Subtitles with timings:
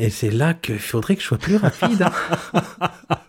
[0.00, 2.02] Et c'est là qu'il faudrait que je sois plus rapide.
[2.02, 2.60] hein.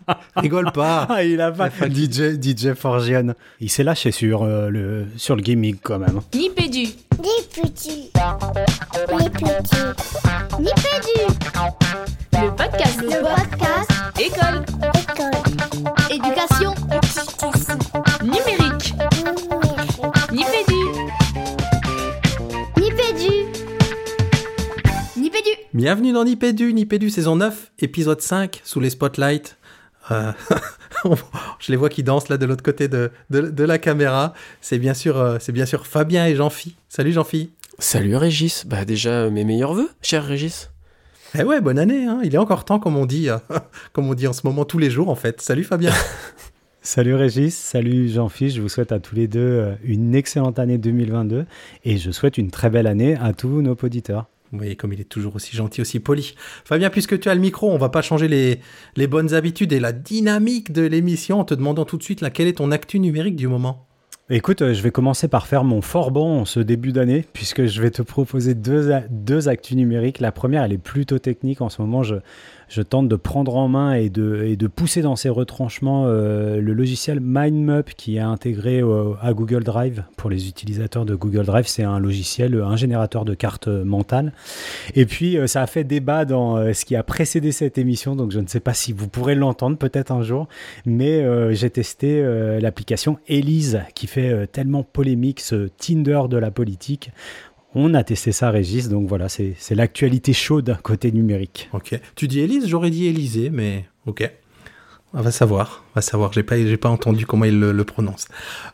[0.35, 1.05] Rigole pas.
[1.09, 3.33] Ah, il a pas DJ, DJ Forgian.
[3.59, 6.21] Il s'est lâché sur, euh, le, sur le gimmick quand même.
[6.33, 6.83] Nipédu,
[7.21, 8.11] Les petits.
[9.09, 9.77] Les petits.
[10.59, 11.35] Nipédu,
[12.33, 15.46] le podcast, Le podcast école, école.
[25.77, 29.57] Bienvenue dans Nipédu, Nipédu saison 9, épisode 5, sous les spotlights.
[30.09, 30.31] Euh,
[31.59, 34.33] je les vois qui dansent là de l'autre côté de, de, de la caméra.
[34.59, 36.75] C'est bien sûr, euh, c'est bien sûr Fabien et Jean-Phi.
[36.89, 37.51] Salut Jean-Phi.
[37.77, 40.71] Salut Régis, bah déjà mes meilleurs voeux, cher Régis.
[41.37, 42.07] Eh ouais, bonne année.
[42.07, 42.21] Hein.
[42.23, 43.37] Il est encore temps, comme on dit, euh,
[43.93, 45.41] comme on dit en ce moment tous les jours en fait.
[45.41, 45.93] Salut Fabien.
[46.81, 50.77] Salut Régis, salut Jean-Philippe, je vous souhaite à tous les deux euh, une excellente année
[50.77, 51.45] 2022
[51.83, 54.27] et je souhaite une très belle année à tous nos auditeurs.
[54.51, 56.35] Vous voyez comme il est toujours aussi gentil, aussi poli.
[56.63, 59.91] Fabien, puisque tu as le micro, on va pas changer les, bonnes habitudes et la
[59.91, 63.35] dynamique de l'émission en te demandant tout de suite là, quel est ton actu numérique
[63.35, 63.87] du moment
[64.29, 67.81] Écoute, euh, je vais commencer par faire mon fort bon ce début d'année, puisque je
[67.81, 70.19] vais te proposer deux, deux actus numériques.
[70.19, 71.61] La première, elle est plutôt technique.
[71.61, 72.03] En ce moment,
[72.69, 77.19] je tente de prendre en main et de, pousser dans ses retranchements euh, le logiciel
[77.19, 78.83] MindMap qui est intégré
[79.21, 80.03] à Google Drive.
[80.17, 84.33] Pour les utilisateurs de Google Drive, c'est un logiciel, un générateur de cartes mentales.
[84.95, 88.15] Et puis, euh, ça a fait débat dans euh, ce qui a précédé cette émission,
[88.15, 90.47] donc je ne sais pas si vous pourrez l'entendre peut-être un jour,
[90.85, 92.21] mais j'ai testé
[92.59, 97.11] l'application Elise qui fait tellement polémique ce Tinder de la politique.
[97.75, 101.69] On a testé ça, Régis, donc voilà, c'est l'actualité chaude côté numérique.
[101.73, 101.99] Ok.
[102.15, 104.29] Tu dis Élise, j'aurais dit Élysée, mais ok.
[105.13, 106.33] On va savoir, on va savoir.
[106.33, 108.27] J'ai pas, pas entendu comment il le, prononce.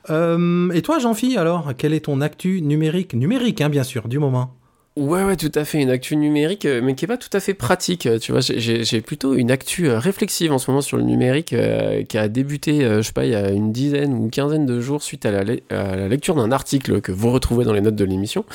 [0.09, 3.13] Euh, et toi, Jean-Phi, alors, quel est ton actu numérique?
[3.13, 4.55] Numérique, hein, bien sûr, du moment.
[4.95, 7.39] Ouais, ouais, tout à fait, une actu numérique, euh, mais qui est pas tout à
[7.39, 8.07] fait pratique.
[8.21, 12.03] Tu vois, j'ai- plutôt une actu euh, réflexive en ce moment sur le numérique euh,
[12.03, 14.79] qui a débuté, euh, je sais pas, il y a une dizaine ou quinzaine de
[14.79, 18.05] jours suite à la, la lecture d'un article que vous retrouvez dans les notes de
[18.05, 18.45] l'émission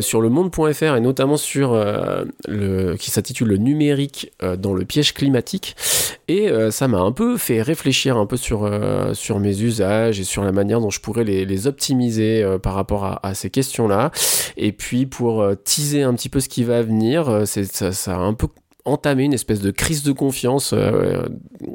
[0.00, 1.72] sur le monde.fr et notamment sur
[2.46, 5.74] le qui s'intitule le numérique dans le piège climatique.
[6.28, 8.70] Et ça m'a un peu fait réfléchir un peu sur,
[9.14, 13.26] sur mes usages et sur la manière dont je pourrais les, optimiser par rapport à,
[13.26, 14.10] à ces questions-là.
[14.58, 18.14] Et puis pour euh, teaser un petit peu ce qui va venir, euh, ça, ça
[18.16, 18.48] a un peu
[18.86, 21.26] entamé une espèce de crise de confiance euh,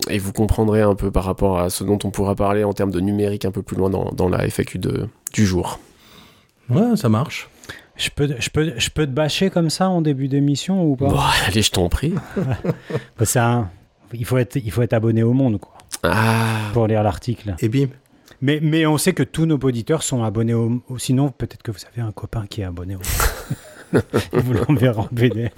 [0.09, 2.91] et vous comprendrez un peu par rapport à ce dont on pourra parler en termes
[2.91, 5.79] de numérique un peu plus loin dans, dans la FAQ de, du jour.
[6.69, 7.47] Ouais, ça marche.
[7.95, 11.07] Je peux, je, peux, je peux te bâcher comme ça en début d'émission ou pas?
[11.07, 12.13] Bon, allez, je t'en prie.
[13.17, 13.69] Bah, c'est un-
[14.13, 17.55] il, faut être, il faut être abonné au monde quoi, Ah, pour lire l'article.
[17.59, 17.87] Et bim.
[18.41, 20.81] Mais, mais on sait que tous nos auditeurs sont abonnés au...
[20.89, 22.99] au- Sinon, peut-être que vous avez un copain qui est abonné au...
[24.33, 25.53] vous l'enverrez en PDF.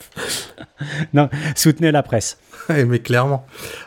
[1.14, 2.38] non, soutenez la presse.
[2.70, 3.46] Ouais, mais clairement.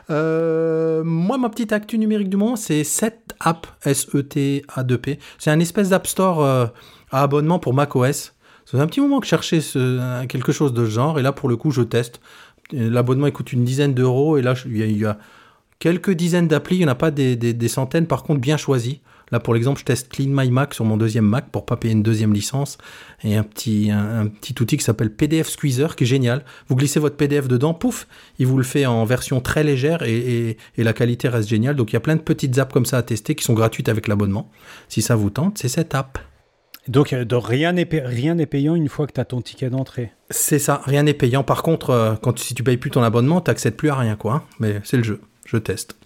[0.08, 5.18] Euh, moi, ma petite actu numérique du moment, c'est Setapp, S-E-T-A-2-P.
[5.38, 6.66] C'est un espèce d'App Store euh,
[7.10, 8.34] à abonnement pour macOS.
[8.64, 11.22] Ça fait un petit moment que je cherchais ce- quelque chose de ce genre, et
[11.22, 12.20] là, pour le coup, je teste.
[12.72, 15.18] L'abonnement, il coûte une dizaine d'euros, et là, je- il y, a- il y a
[15.80, 18.56] quelques dizaines d'applis, il n'y en a pas des, des- des centaines, par contre, bien
[18.56, 19.00] choisies.
[19.32, 21.92] Là, pour l'exemple, je teste Clean My Mac sur mon deuxième Mac pour pas payer
[21.94, 22.78] une deuxième licence.
[23.22, 26.44] Et un petit, un, un petit outil qui s'appelle PDF Squeezer, qui est génial.
[26.68, 28.08] Vous glissez votre PDF dedans, pouf,
[28.40, 31.76] il vous le fait en version très légère et, et- et la qualité reste géniale.
[31.76, 33.88] Donc il y a plein de petites apps comme ça à tester qui sont gratuites
[33.88, 34.50] avec l'abonnement.
[34.88, 36.18] Si ça vous tente, c'est cette app.
[36.88, 39.40] Donc, euh, donc rien n'est pa- rien n'est payant une fois que tu as ton
[39.42, 40.10] ticket d'entrée.
[40.30, 41.44] C'est ça, rien n'est payant.
[41.44, 44.34] Par contre, euh, quand, si tu payes plus ton abonnement, tu plus à rien, quoi.
[44.34, 44.42] hein.
[44.58, 45.96] Mais c'est le jeu, je teste.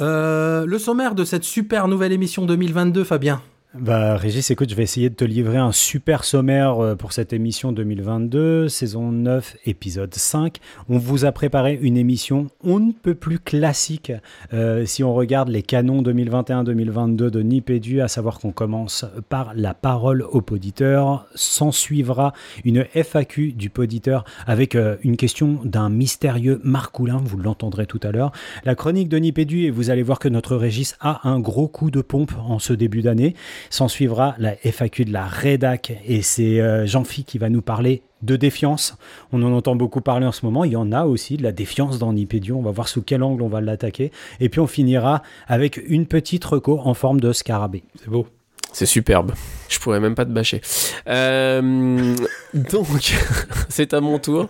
[0.00, 3.42] Euh, le sommaire de cette super nouvelle émission 2022, Fabien?
[3.74, 7.32] Bah, Régis, écoute, je vais essayer de te livrer un super sommaire euh, pour cette
[7.32, 10.58] émission 2022, saison 9, épisode 5.
[10.90, 14.12] On vous a préparé une émission on ne peut plus classique
[14.52, 19.72] euh, si on regarde les canons 2021-2022 de Nipédu, à savoir qu'on commence par la
[19.72, 21.26] parole au poditeur.
[21.34, 22.34] S'en suivra
[22.66, 28.12] une FAQ du poditeur avec euh, une question d'un mystérieux Marcoulin, vous l'entendrez tout à
[28.12, 28.32] l'heure.
[28.66, 31.90] La chronique de Nipédu, et vous allez voir que notre Régis a un gros coup
[31.90, 33.34] de pompe en ce début d'année.
[33.70, 38.02] S'en suivra la FAQ de la rédac et c'est euh, Jean-Phi qui va nous parler
[38.22, 38.96] de défiance.
[39.32, 40.64] On en entend beaucoup parler en ce moment.
[40.64, 42.56] Il y en a aussi de la défiance dans Nipédio.
[42.56, 44.12] On va voir sous quel angle on va l'attaquer.
[44.40, 47.84] Et puis on finira avec une petite reco en forme de scarabée.
[47.96, 48.26] C'est beau.
[48.72, 49.32] C'est superbe.
[49.68, 50.60] Je pourrais même pas te bâcher.
[51.08, 52.14] Euh,
[52.52, 53.14] donc,
[53.70, 54.48] c'est à mon tour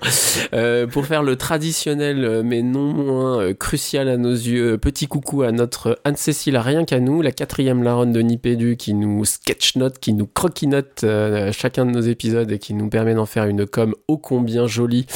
[0.52, 4.78] euh, pour faire le traditionnel, euh, mais non moins euh, crucial à nos yeux.
[4.78, 9.24] Petit coucou à notre Anne-Cécile, rien qu'à nous, la quatrième laronne de Nipédu qui nous
[9.24, 13.26] sketch note, qui nous croquinote euh, chacun de nos épisodes et qui nous permet d'en
[13.26, 15.06] faire une com ô combien jolie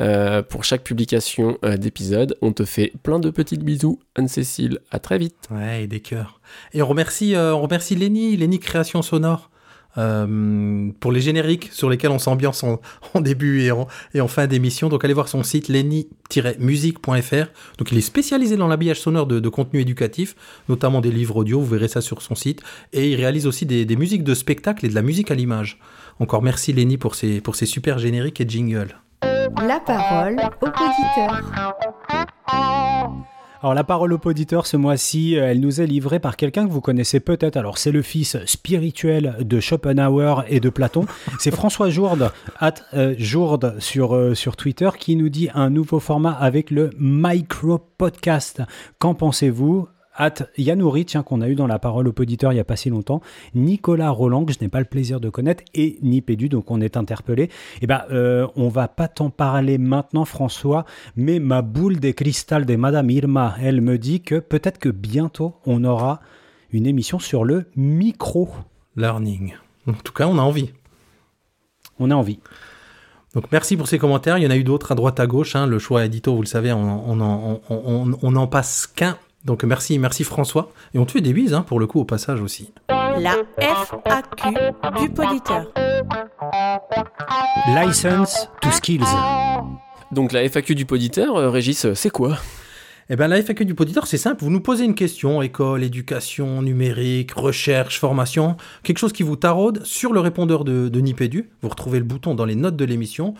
[0.00, 2.36] euh, pour chaque publication euh, d'épisode.
[2.42, 4.80] On te fait plein de petites bisous, Anne-Cécile.
[4.90, 5.36] À très vite.
[5.52, 6.40] Ouais, et des cœurs.
[6.72, 9.50] Et on remercie, euh, on remercie Lenny, Lenny Création Sonore.
[9.98, 12.80] euh, pour les génériques sur lesquels on s'ambiance en,
[13.20, 13.86] début et en,
[14.28, 14.88] fin d'émission.
[14.88, 17.46] Donc allez voir son site lenny-musique.fr.
[17.78, 20.34] Donc il est spécialisé dans l'habillage sonore de, contenu éducatif,
[20.68, 22.62] notamment des livres audio, vous verrez ça sur son site.
[22.92, 25.78] Et il réalise aussi des, musiques de spectacle et de la musique à l'image.
[26.18, 28.96] Encore merci Lenny pour ses, pour ses super génériques et jingles.
[29.22, 31.91] La parole au poditeur.
[33.62, 36.72] Alors la parole au poditeur ce mois-ci, euh, elle nous est livrée par quelqu'un que
[36.72, 37.56] vous connaissez peut-être.
[37.56, 41.06] Alors c'est le fils spirituel de Schopenhauer et de Platon.
[41.38, 42.32] C'est François Jourde,
[42.92, 43.14] euh,
[43.78, 48.62] sur, euh, sur Twitter, qui nous dit un nouveau format avec le micro podcast.
[48.98, 49.86] Qu'en pensez-vous?
[50.14, 52.76] At Yanouri, tiens, qu'on a eu dans la parole au poditeur il n'y a pas
[52.76, 53.22] si longtemps,
[53.54, 56.96] Nicolas Roland, que je n'ai pas le plaisir de connaître, et Nipédu, donc on est
[56.96, 57.48] interpellé.
[57.80, 60.84] Eh ben, euh, on va pas t'en parler maintenant, François,
[61.16, 65.54] mais ma boule de cristal de Madame Irma, elle me dit que peut-être que bientôt
[65.64, 66.20] on aura
[66.72, 68.50] une émission sur le micro.
[68.96, 69.54] Learning.
[69.86, 70.70] En tout cas, on a envie.
[71.98, 72.38] On a envie.
[73.34, 74.36] Donc merci pour ces commentaires.
[74.36, 75.56] Il y en a eu d'autres à droite à gauche.
[75.56, 75.66] hein.
[75.66, 79.16] Le choix édito, vous le savez, on n'en passe qu'un.
[79.44, 80.70] Donc merci, merci François.
[80.94, 82.72] Et on te fait des bises hein, pour le coup au passage aussi.
[82.88, 84.54] La FAQ
[85.00, 85.66] du poditeur.
[87.74, 89.04] License to skills.
[90.12, 92.36] Donc la FAQ du poditeur, euh, Régis, c'est quoi?
[93.10, 94.44] Eh bien, la FAQ du poditeur, c'est simple.
[94.44, 99.84] Vous nous posez une question, école, éducation, numérique, recherche, formation, quelque chose qui vous taraude
[99.84, 101.50] sur le répondeur de, de Nipédu.
[101.62, 103.34] Vous retrouvez le bouton dans les notes de l'émission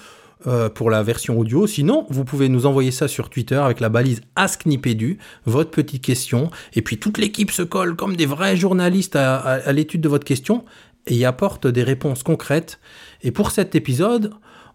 [0.46, 1.66] euh, pour la version audio.
[1.66, 6.02] Sinon, vous pouvez nous envoyer ça sur Twitter avec la balise Ask Nipédu, votre petite
[6.02, 6.50] question.
[6.74, 10.64] Et puis, toute l'équipe se colle comme des vrais journalistes à, l'étude de votre question
[11.06, 12.80] et y apporte des réponses concrètes.
[13.22, 14.32] Et pour cet épisode,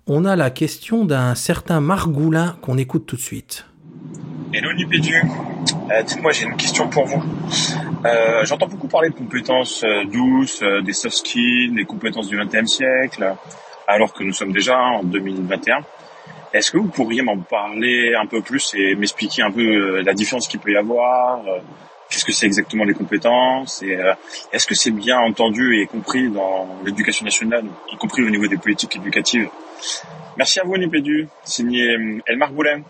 [0.07, 3.65] on a la question d'un certain Margoulin qu'on écoute tout de suite.
[4.53, 7.21] Hello Nipédu, euh, dites-moi j'ai une question pour vous.
[8.05, 9.83] Euh, J'entends beaucoup parler de compétences
[10.13, 13.35] douces, des soft skills, des compétences du XXe siècle,
[13.87, 15.79] alors que nous sommes déjà en 2021.
[16.53, 20.13] Est-ce que vous pourriez m'en parler un peu plus et m'expliquer un peu euh, la
[20.13, 21.59] différence qu'il peut y avoir euh,
[22.09, 24.13] Qu'est-ce que c'est exactement les compétences Et euh,
[24.53, 28.57] est-ce que c'est bien entendu et compris dans l'éducation nationale, y compris au niveau des
[28.57, 29.49] politiques éducatives?
[30.37, 31.97] Merci à vous Nipédu, signé
[32.27, 32.81] Elmar Boulet.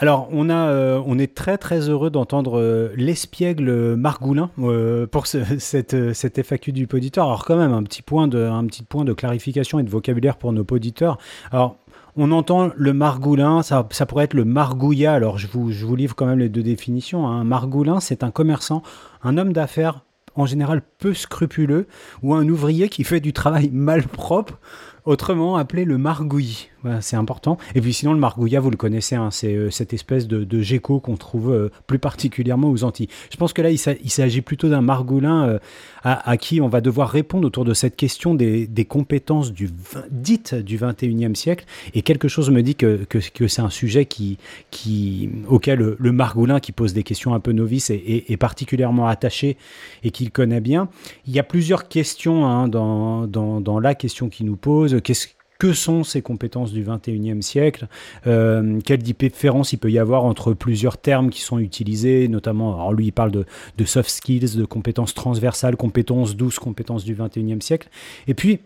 [0.00, 5.26] Alors, on, a, euh, on est très très heureux d'entendre euh, l'espiègle Margoulin euh, pour
[5.26, 7.26] ce- cette, FAQ du poditeur.
[7.26, 11.18] Alors, quand même, un petit, point de, clarification et de vocabulaire pour nos poditeurs.
[11.50, 11.78] Alors,
[12.16, 15.14] on entend le margoulin, ça, pourrait être le margouillat.
[15.14, 17.26] Alors, je vous, je vous livre quand même les deux définitions.
[17.26, 18.84] Un margoulin, c'est un commerçant,
[19.24, 20.02] un homme d'affaires
[20.38, 21.86] en général peu scrupuleux
[22.22, 24.58] ou un ouvrier qui fait du travail malpropre,
[25.08, 26.68] autrement appelé le margouillis.
[27.00, 27.58] C'est important.
[27.74, 31.00] Et puis sinon, le margouillat, vous le connaissez, hein, c'est euh, cette espèce de, gecko
[31.00, 33.08] qu'on trouve euh, plus particulièrement aux Antilles.
[33.30, 33.78] Je pense que là, il
[34.10, 35.58] s'agit plutôt d'un margoulin euh,
[36.04, 39.70] à, qui on va devoir répondre autour de cette question des, compétences du,
[40.10, 41.64] dites du 21e siècle.
[41.94, 44.38] Et quelque chose me dit que, que, c'est un sujet qui,
[44.70, 49.56] qui, auquel le, le margoulin, qui pose des questions un peu novices, est, particulièrement attaché
[50.04, 50.88] et qu'il connaît bien.
[51.26, 55.00] Il y a plusieurs questions hein, dans, dans, dans la question qu'il nous pose.
[55.02, 57.88] Qu'est-ce que sont ces compétences du 21e siècle
[58.26, 62.92] Euh, Quelle différence il peut y avoir entre plusieurs termes qui sont utilisés, notamment, alors
[62.92, 63.44] lui il parle de,
[63.76, 67.88] de soft skills, de compétences transversales, compétences douces, compétences du 21e siècle.
[68.28, 68.60] Et puis,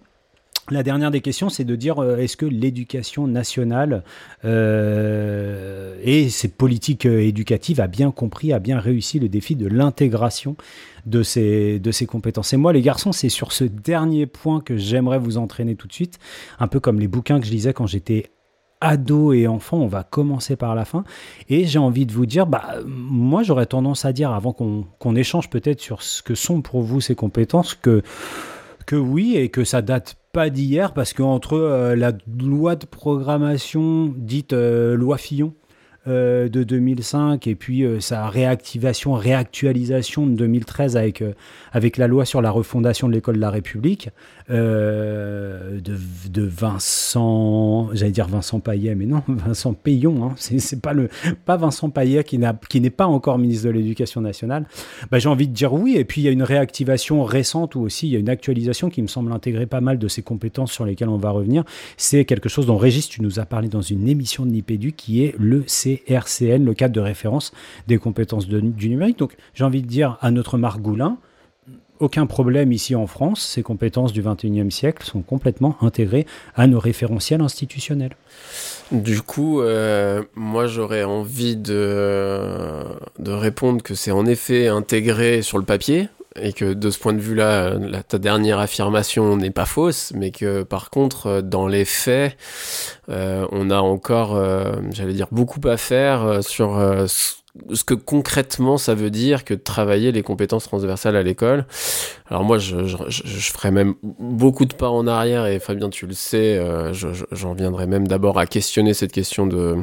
[0.70, 4.04] la dernière des questions, c'est de dire euh, est-ce que l'éducation nationale
[4.44, 9.66] euh, et cette politique euh, éducative a bien compris, a bien réussi le défi de
[9.66, 10.56] l'intégration
[11.04, 12.52] de ces, de ces compétences?
[12.52, 15.92] Et moi, les garçons, c'est sur ce dernier point que j'aimerais vous entraîner tout de
[15.92, 16.20] suite,
[16.60, 18.30] un peu comme les bouquins que je lisais quand j'étais
[18.80, 21.04] ado et enfant, on va commencer par la fin.
[21.48, 25.16] Et j'ai envie de vous dire, bah, moi j'aurais tendance à dire, avant qu'on qu'on
[25.16, 28.02] échange peut-être sur ce que sont pour vous ces compétences, que,
[28.86, 34.12] que oui, et que ça date pas d'hier, parce qu'entre euh, la loi de programmation
[34.16, 35.54] dite euh, loi Fillon,
[36.06, 41.32] de 2005 et puis euh, sa réactivation, réactualisation de 2013 avec, euh,
[41.72, 44.10] avec la loi sur la refondation de l'école de la République
[44.50, 45.96] euh, de,
[46.28, 51.08] de Vincent, j'allais dire Vincent Paillet, mais non, Vincent Payon, hein, c'est pas, le,
[51.44, 54.66] pas Vincent Paillet qui n'est pas encore ministre de l'Éducation nationale.
[55.10, 57.80] Bah, J'ai envie de dire oui, et puis il y a une réactivation récente ou
[57.80, 60.72] aussi il y a une actualisation qui me semble intégrer pas mal de ces compétences
[60.72, 61.64] sur lesquelles on va revenir.
[61.96, 65.24] C'est quelque chose dont Régis, tu nous as parlé dans une émission de Nipédu qui
[65.24, 65.62] est le
[65.98, 67.52] CRCN, le cadre de référence
[67.86, 69.18] des compétences du numérique.
[69.18, 71.18] Donc j'ai envie de dire à notre Margoulin,
[72.00, 76.80] aucun problème ici en France, ces compétences du 21e siècle sont complètement intégrées à nos
[76.80, 78.16] référentiels institutionnels.
[78.90, 82.84] Du coup, euh, moi j'aurais envie de
[83.24, 87.20] répondre que c'est en effet intégré sur le papier et que de ce point de
[87.20, 87.76] vue-là,
[88.08, 92.36] ta dernière affirmation n'est pas fausse, mais que par contre, euh, dans les faits,
[93.08, 97.06] euh, on a encore, euh, j'allais dire, beaucoup à faire euh, sur euh,
[97.72, 101.66] ce que concrètement ça veut dire que de travailler les compétences transversales à l'école.
[102.28, 106.06] Alors moi, je, je, je, ferais même beaucoup de pas en arrière, et Fabien, tu
[106.06, 109.76] le sais, euh, je- je- j'en viendrai même d'abord à questionner cette question de,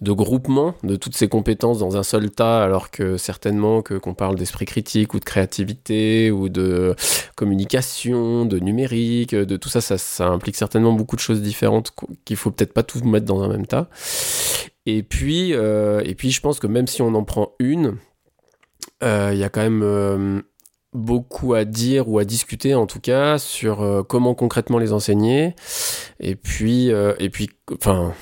[0.00, 4.14] de groupement de toutes ces compétences dans un seul tas, alors que certainement que qu'on
[4.14, 6.94] parle d'esprit critique ou de créativité ou de
[7.36, 12.06] communication, de numérique, de tout ça, ça, ça implique certainement beaucoup de choses différentes qu-
[12.24, 13.88] qu'il faut peut-être pas tout mettre dans un même tas.
[14.86, 17.96] Et puis, euh, et puis, je pense que même si on en prend une,
[19.02, 20.42] euh, il y a quand même euh,
[20.94, 25.54] beaucoup à dire ou à discuter en tout cas sur euh, comment concrètement les enseigner.
[26.20, 28.14] Et puis euh, et puis enfin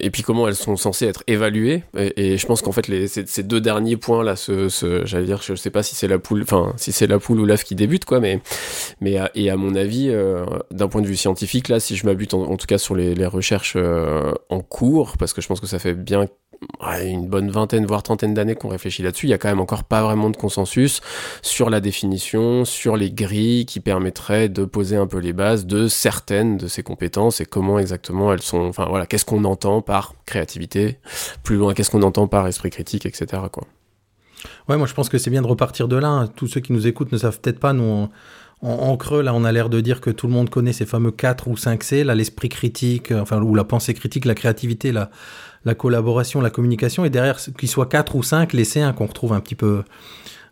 [0.00, 1.84] et puis comment elles sont censées être évaluées.
[2.16, 5.40] Et, je pense qu'en fait les, ces, deux derniers points là ce, ce j'allais dire
[5.42, 7.74] je sais pas si c'est la poule enfin si c'est la poule ou l'œuf qui
[7.74, 8.40] débute quoi mais
[9.00, 12.34] mais et à mon avis euh, d'un point de vue scientifique là si je m'abute
[12.34, 15.66] en, tout cas sur les, les recherches euh, en cours parce que je pense que
[15.66, 16.26] ça fait bien
[17.02, 19.84] une bonne vingtaine voire trentaine d'années qu'on réfléchit là-dessus il y a quand même encore
[19.84, 21.00] pas vraiment de consensus
[21.42, 25.88] sur la définition, sur les grilles qui permettraient de poser un peu les bases de
[25.88, 28.60] certaines de ces compétences et comment exactement elles sont.
[28.62, 30.98] Enfin voilà, qu'est-ce qu'on entend par créativité,
[31.42, 33.42] plus loin, qu'est-ce qu'on entend par esprit critique, etc.
[33.52, 33.64] Quoi.
[34.68, 36.08] Ouais, moi je pense que c'est bien de repartir de là.
[36.08, 36.26] hein.
[36.28, 38.08] Tous ceux qui nous écoutent ne savent peut-être pas, nous
[38.62, 40.86] en- en creux, là on a l'air de dire que tout le monde connaît ces
[40.86, 44.34] fameux 4 ou 5 C, là l'esprit critique, euh, enfin ou la pensée critique, la
[44.34, 45.10] créativité, la,
[45.64, 49.32] la collaboration, la communication, et derrière, qu'ils soient 4 ou 5, les C1 qu'on retrouve
[49.32, 49.82] un petit peu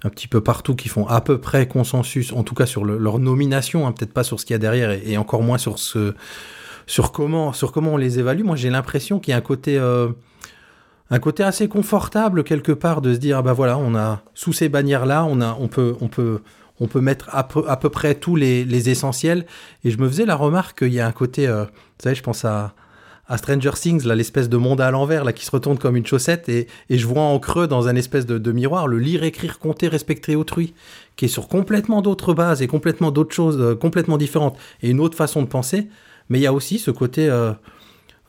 [0.04, 2.98] un petit peu partout, qui font à peu près consensus, en tout cas sur le-
[2.98, 5.58] leur nomination, hein, peut-être pas sur ce qu'il y a derrière, et, et encore moins
[5.58, 6.14] sur ce
[6.86, 8.42] sur comment sur comment on les évalue.
[8.44, 10.08] Moi j'ai l'impression qu'il y a un côté euh,
[11.10, 14.52] un côté assez confortable quelque part de se dire ah bah voilà on a sous
[14.52, 16.40] ces bannières là on a on peut on peut
[16.78, 19.46] on peut mettre à peu, à peu près tous les, les essentiels
[19.84, 21.70] et je me faisais la remarque qu'il y a un côté euh, vous
[22.02, 22.74] savez je pense à
[23.28, 26.06] à Stranger Things là l'espèce de monde à l'envers là qui se retourne comme une
[26.06, 29.24] chaussette et, et je vois en creux dans un espèce de, de miroir le lire
[29.24, 30.74] écrire compter respecter autrui
[31.16, 35.00] qui est sur complètement d'autres bases et complètement d'autres choses euh, complètement différentes et une
[35.00, 35.88] autre façon de penser
[36.28, 37.52] mais il y a aussi ce côté euh,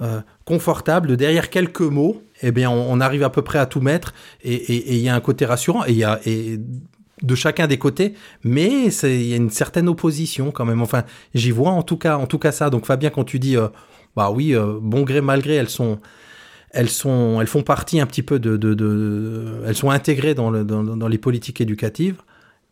[0.01, 3.81] euh, confortable de derrière quelques mots, eh bien, on, arrive à peu près à tout
[3.81, 4.13] mettre
[4.43, 6.59] et il y a un côté rassurant et il y a et
[7.23, 8.13] de chacun des côtés,
[8.43, 10.83] mais il y a une certaine opposition quand même.
[10.83, 12.69] Enfin, j'y vois en tout cas, en tout cas ça.
[12.69, 13.57] Donc Fabien, quand tu dis,
[14.17, 15.99] bah oui, euh, bon gré mal gré, elles sont,
[16.71, 20.63] elles sont, elles font partie un petit peu de, de, elles sont intégrées dans, le,
[20.63, 22.15] dans, les politiques éducatives.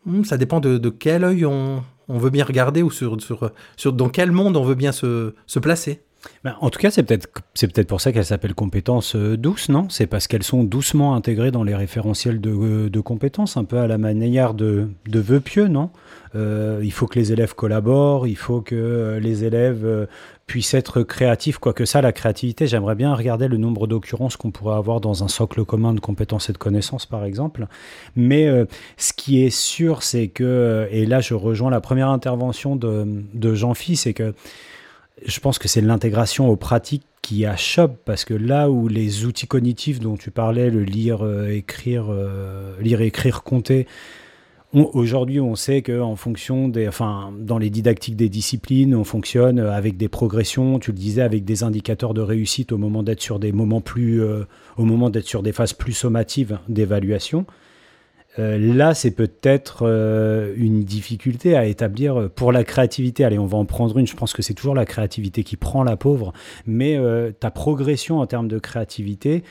[0.06, 3.92] Hmm, ça dépend de, quel œil on, on veut bien regarder ou sur, sur, sur
[3.92, 6.00] dans quel monde on veut bien se, se placer.
[6.42, 9.68] Ben, en tout cas, c'est peut-être c'est peut-être pour ça qu'elles s'appellent compétences euh, douces,
[9.68, 9.88] non?
[9.88, 13.78] C'est parce qu'elles sont doucement intégrées dans les référentiels de, euh, de compétences, un peu
[13.78, 15.90] à la manière de, de vœux pieux, non
[16.34, 20.08] Il faut que les élèves collaborent, il faut que les élèves
[20.46, 24.76] puissent être créatifs, quoique ça, la créativité, j'aimerais bien regarder le nombre d'occurrences qu'on pourrait
[24.76, 27.66] avoir dans un socle commun de compétences et de connaissances, par exemple.
[28.14, 28.64] Mais euh,
[28.96, 33.54] ce qui est sûr, c'est que, et là je rejoins la première intervention de, de
[33.54, 34.34] Jean-Phi, c'est que
[35.24, 39.48] je pense que c'est l'intégration aux pratiques qui achoppe parce que là où les outils
[39.48, 43.88] cognitifs dont tu parlais, le lire, euh, écrire, euh, lire, écrire, compter,
[44.72, 49.58] aujourd'hui on sait que en fonction des, enfin, dans les didactiques des disciplines, on fonctionne
[49.58, 50.78] avec des progressions.
[50.78, 54.22] Tu le disais avec des indicateurs de réussite au moment d'être sur des moments plus,
[54.22, 54.44] euh,
[54.76, 57.46] au moment d'être sur des phases plus sommatives d'évaluation.
[58.38, 63.24] Euh, là, c'est peut-être euh, une difficulté à établir euh, pour la créativité.
[63.24, 64.06] Allez, on va en prendre une.
[64.06, 66.32] Je pense que c'est toujours la créativité qui prend la pauvre.
[66.66, 69.42] Mais euh, ta progression en termes de créativité,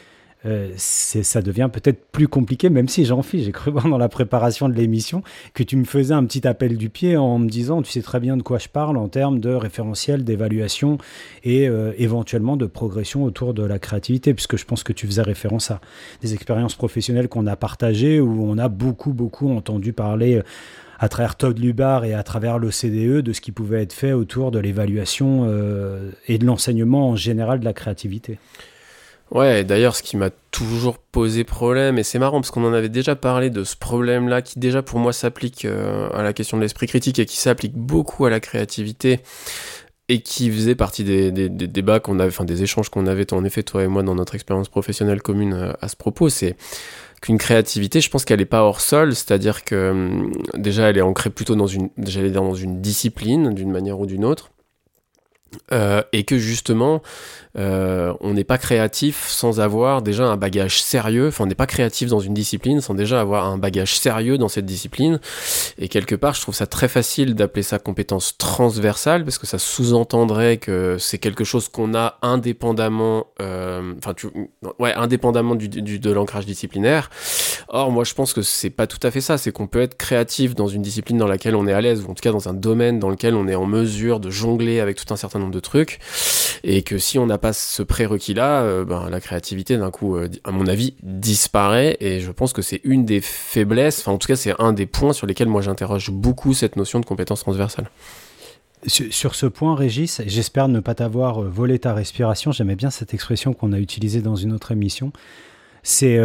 [0.45, 3.45] euh, ça devient peut-être plus compliqué, même si j'en fiche.
[3.45, 5.23] J'ai cru voir dans la préparation de l'émission
[5.53, 8.19] que tu me faisais un petit appel du pied en me disant tu sais très
[8.19, 10.97] bien de quoi je parle en termes de référentiel, d'évaluation
[11.43, 15.23] et euh, éventuellement de progression autour de la créativité, puisque je pense que tu faisais
[15.23, 15.81] référence à
[16.21, 20.35] des expériences professionnelles qu'on a partagées où on a beaucoup, beaucoup entendu parler.
[20.35, 20.43] euh,
[20.97, 24.49] à travers Todd Lubar et à travers l'OCDE de ce qui pouvait être fait autour
[24.49, 25.45] de l'évaluation
[26.29, 28.39] et de l'enseignement en général de la créativité.
[29.35, 32.87] Ouais, d'ailleurs, ce qui m'a toujours posé problème, et c'est marrant parce qu'on en avait
[32.87, 36.61] déjà parlé de ce problème-là qui déjà pour moi s'applique euh, à la question de
[36.61, 39.19] l'esprit critique et qui s'applique beaucoup à la créativité
[40.07, 43.61] et qui faisait partie des, débats qu'on avait, enfin des échanges qu'on avait en effet
[43.61, 46.55] toi et moi dans notre expérience professionnelle commune euh, à ce propos, c'est
[47.21, 51.01] qu'une créativité, je pense qu'elle est pas hors sol, c'est-à-dire que hum, déjà elle est
[51.01, 54.51] ancrée plutôt dans une, j'allais dire dans une discipline d'une manière ou d'une autre.
[55.71, 57.01] Euh, et que justement,
[57.57, 61.67] euh, on n'est pas créatif sans avoir déjà un bagage sérieux, enfin on n'est pas
[61.67, 65.19] créatif dans une discipline sans déjà avoir un bagage sérieux dans cette discipline.
[65.77, 69.57] Et quelque part, je trouve ça très facile d'appeler ça compétence transversale, parce que ça
[69.57, 74.27] sous-entendrait que c'est quelque chose qu'on a indépendamment, euh, enfin tu,
[74.79, 77.09] ouais, indépendamment du, de l'ancrage disciplinaire.
[77.69, 79.97] Or, moi je pense que c'est pas tout à fait ça, c'est qu'on peut être
[79.97, 82.49] créatif dans une discipline dans laquelle on est à l'aise, ou en tout cas dans
[82.49, 85.53] un domaine dans lequel on est en mesure de jongler avec tout un certain nombre
[85.53, 85.99] de trucs,
[86.63, 90.29] et que si on n'a pas ce prérequis-là, euh, ben, la créativité d'un coup, euh,
[90.45, 94.27] à mon avis, disparaît, et je pense que c'est une des faiblesses, enfin en tout
[94.27, 97.91] cas c'est un des points sur lesquels moi j'interroge beaucoup cette notion de compétence transversale.
[98.87, 102.51] Sur, ce point, Régis, j'espère ne pas t'avoir euh, volé ta respiration.
[102.51, 105.13] J'aimais bien cette expression qu'on a utilisée dans une autre émission.
[105.83, 106.19] C'est,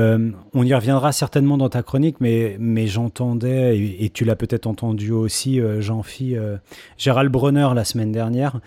[0.54, 5.12] on y reviendra certainement dans ta chronique, mais, mais j'entendais, et, tu l'as peut-être entendu
[5.12, 6.36] aussi, Jean-Phi,
[6.96, 8.58] Gérald Bronner la semaine dernière,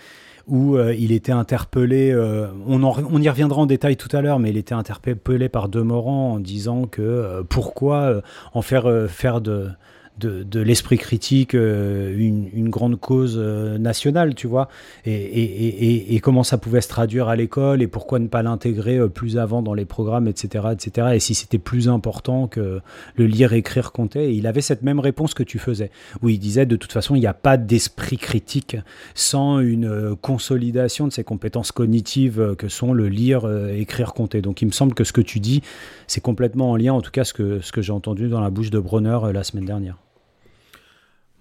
[0.47, 4.50] où euh, il était interpellé, euh, on, y reviendra en détail tout à l'heure, mais
[4.50, 8.21] il était interpellé par Demorand en disant que euh, pourquoi
[8.53, 9.69] en faire, faire de,
[10.20, 14.70] de, l'esprit critique euh, une, grande cause euh, nationale, tu vois,
[15.05, 19.38] et, comment ça pouvait se traduire à l'école et pourquoi ne pas l'intégrer euh, plus
[19.38, 22.82] avant dans les programmes, etc., etc., et si c'était plus important que
[23.15, 24.29] le lire, écrire, compter.
[24.29, 25.91] Et il avait cette même réponse que tu faisais,
[26.22, 28.77] où il disait de toute façon, il n'y a pas d'esprit critique
[29.15, 34.41] sans une consolidation de ces compétences cognitives que sont le lire, écrire, compter.
[34.41, 35.62] Donc il me semble que ce que tu dis,
[36.08, 38.50] c'est complètement en lien, en tout cas ce que, ce que j'ai entendu dans la
[38.50, 40.02] bouche de Bronner la semaine dernière.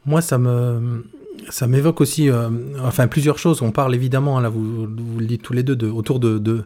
[0.04, 1.04] Moi, ça me,
[1.50, 2.48] ça m'évoque aussi, euh,
[2.82, 3.62] enfin, plusieurs choses.
[3.62, 6.38] On parle évidemment, hein, là, vous, vous le dites tous les deux, de, autour de,
[6.38, 6.64] de,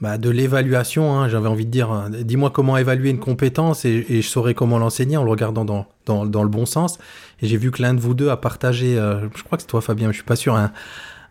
[0.00, 1.16] bah, de l'évaluation.
[1.18, 1.28] hein.
[1.28, 5.16] J'avais envie de dire, hein, dis-moi comment évaluer une compétence et, je saurai comment l'enseigner
[5.16, 6.98] en le regardant dans, dans, dans le bon sens.
[7.40, 9.68] Et j'ai vu que l'un de vous deux a partagé, euh, je crois que c'est
[9.68, 10.56] toi, Fabien, mais je suis pas sûr,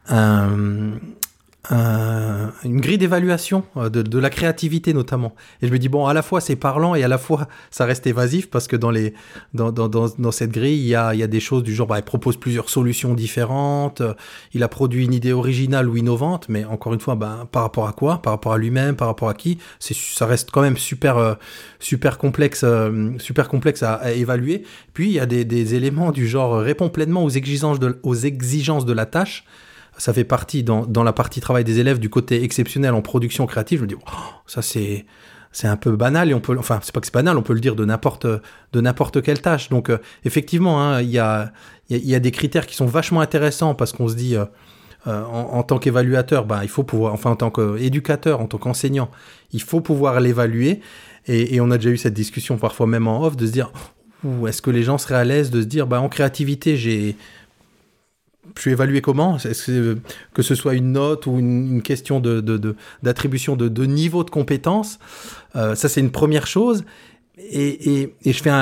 [0.07, 0.91] un,
[1.69, 5.35] un- une grille d'évaluation euh, de, la créativité notamment.
[5.61, 7.85] Et je me dis, bon, à la fois c'est parlant et à la fois ça
[7.85, 9.13] reste évasif parce que dans, les,
[9.53, 11.87] dans, dans, dans, cette grille, il y a, il y a des choses du genre,
[11.87, 14.13] bah, il propose plusieurs solutions différentes, euh,
[14.53, 17.87] il a produit une idée originale ou innovante, mais encore une fois, bah, par rapport
[17.87, 18.21] à quoi?
[18.21, 19.57] Par rapport à lui-même, par rapport à qui?
[19.79, 21.35] C'est, Ça reste quand même super, euh,
[21.79, 22.65] super complexe,
[23.19, 24.63] super complexe à, à évaluer.
[24.93, 28.15] Puis il y a des, des éléments du genre, répond pleinement aux exigences de, aux
[28.15, 29.45] exigences de la tâche
[29.97, 33.79] ça fait partie dans, la partie travail des élèves du côté exceptionnel en production créative.
[33.79, 34.11] Je me dis, oh,
[34.45, 35.05] ça c'est
[35.51, 37.53] c'est un peu banal et on peut, enfin c'est pas que c'est banal, on peut
[37.53, 39.69] le dire de n'importe de n'importe quelle tâche.
[39.69, 41.53] Donc euh, effectivement, hein, il y a
[41.89, 44.43] y, a- des critères qui sont vachement intéressants parce qu'on se dit euh,
[45.07, 49.09] euh, en, tant qu'évaluateur, ben il faut pouvoir, enfin en tant qu'éducateur, en tant qu'enseignant,
[49.53, 50.81] il faut pouvoir l'évaluer.
[51.27, 53.71] Et, on a déjà eu cette discussion parfois même en off de se dire,
[54.47, 57.15] est-ce que les gens seraient à l'aise de se dire, bah en créativité j'ai
[58.55, 59.37] je suis évalué comment?
[59.37, 59.97] Est-ce que,
[60.41, 64.29] ce soit une note ou une, question de, de- de- d'attribution de, de niveau de
[64.29, 64.99] compétence
[65.55, 66.83] Euh, Ça, c'est une première chose.
[67.37, 68.57] Et, et- je fais un,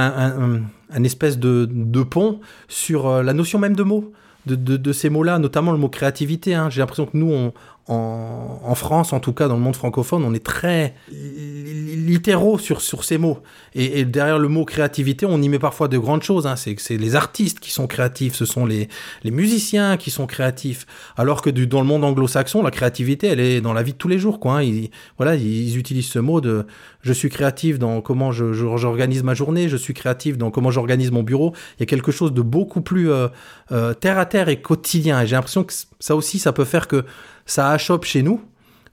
[0.56, 0.62] un-
[1.04, 1.66] espèce de,
[2.04, 4.12] pont sur euh, la notion même de mots,
[4.46, 6.56] de, de- de ces mots-là, notamment le mot créativité.
[6.56, 6.70] hein.
[6.70, 7.54] J'ai l'impression que nous, on-
[7.88, 12.80] en, France, en tout cas dans le monde francophone, on est très li- littéraux sur,
[12.82, 13.40] sur ces mots.
[13.76, 16.48] Et, derrière le mot créativité, on y met parfois de grandes choses.
[16.48, 16.56] hein.
[16.56, 18.88] C'est, les artistes qui sont créatifs, ce sont les,
[19.24, 20.86] les musiciens qui sont créatifs.
[21.18, 24.08] Alors que dans le monde anglo-saxon, la créativité, elle est dans la vie de tous
[24.08, 24.40] les jours.
[24.40, 24.64] Quoi, hein.
[24.64, 26.66] Ils, voilà, ils utilisent ce mot de
[27.02, 31.12] je suis créatif dans comment je- j'organise ma journée, je suis créatif dans comment j'organise
[31.12, 31.54] mon bureau.
[31.78, 33.28] Il y a quelque chose de beaucoup plus euh,
[33.74, 35.22] euh, terre à terre et quotidien.
[35.22, 37.04] Et j'ai l'impression que ça aussi, ça peut faire que
[37.46, 38.42] ça achoppe chez nous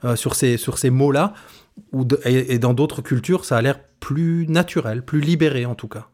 [0.05, 1.35] euh, sur ces, mots-là.
[2.25, 6.09] Et dans d'autres cultures, ça a l'air plus naturel, plus libéré en tout cas.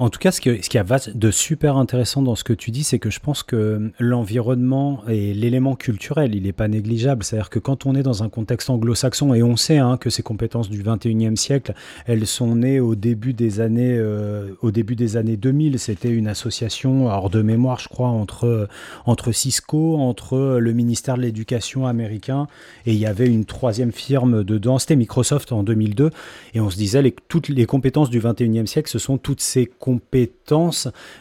[0.00, 2.84] En tout cas, ce, qu'il y a de super intéressant dans ce que tu dis,
[2.84, 7.24] c'est que je pense que l'environnement et l'élément culturel, il n'est pas négligeable.
[7.24, 10.22] C'est-à-dire que quand on est dans un contexte anglo-saxon, et on sait hein, que ces
[10.22, 11.74] compétences du 21e siècle,
[12.06, 15.80] elles sont nées au début des années, euh, au début des années 2000.
[15.80, 18.68] C'était une association, hors de mémoire, je crois, entre,
[19.04, 22.46] entre Cisco, entre le ministère de l'Éducation américain,
[22.86, 26.10] et il y avait une troisième firme dedans, c'était Microsoft en 2002.
[26.54, 29.66] Et on se disait, les, toutes les compétences du 21e siècle, ce sont toutes ces
[29.66, 29.87] compétences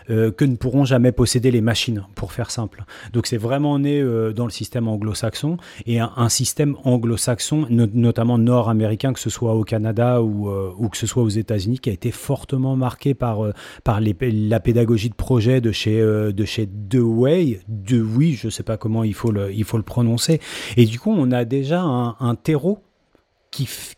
[0.10, 2.84] euh, que ne pourront jamais posséder les machines, pour faire simple.
[3.14, 8.38] Donc c'est vraiment né euh, dans le système anglo-saxon, et un, système anglo-saxon, no- notamment
[8.38, 11.90] nord-américain, que ce soit au Canada ou, euh, ou que ce soit aux États-Unis, qui
[11.90, 13.40] a été fortement marqué par,
[13.84, 18.78] par la pédagogie de projet de chez, de chez Dewey, Dewey, je ne sais pas
[18.78, 20.40] comment il faut, le, il faut le prononcer.
[20.76, 22.80] Et du coup, on a déjà un terreau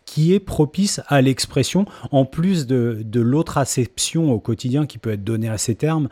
[0.06, 5.24] qui, est propice à l'expression, en plus de l'autre acception au quotidien qui peut être
[5.24, 6.10] donnée à ces termes,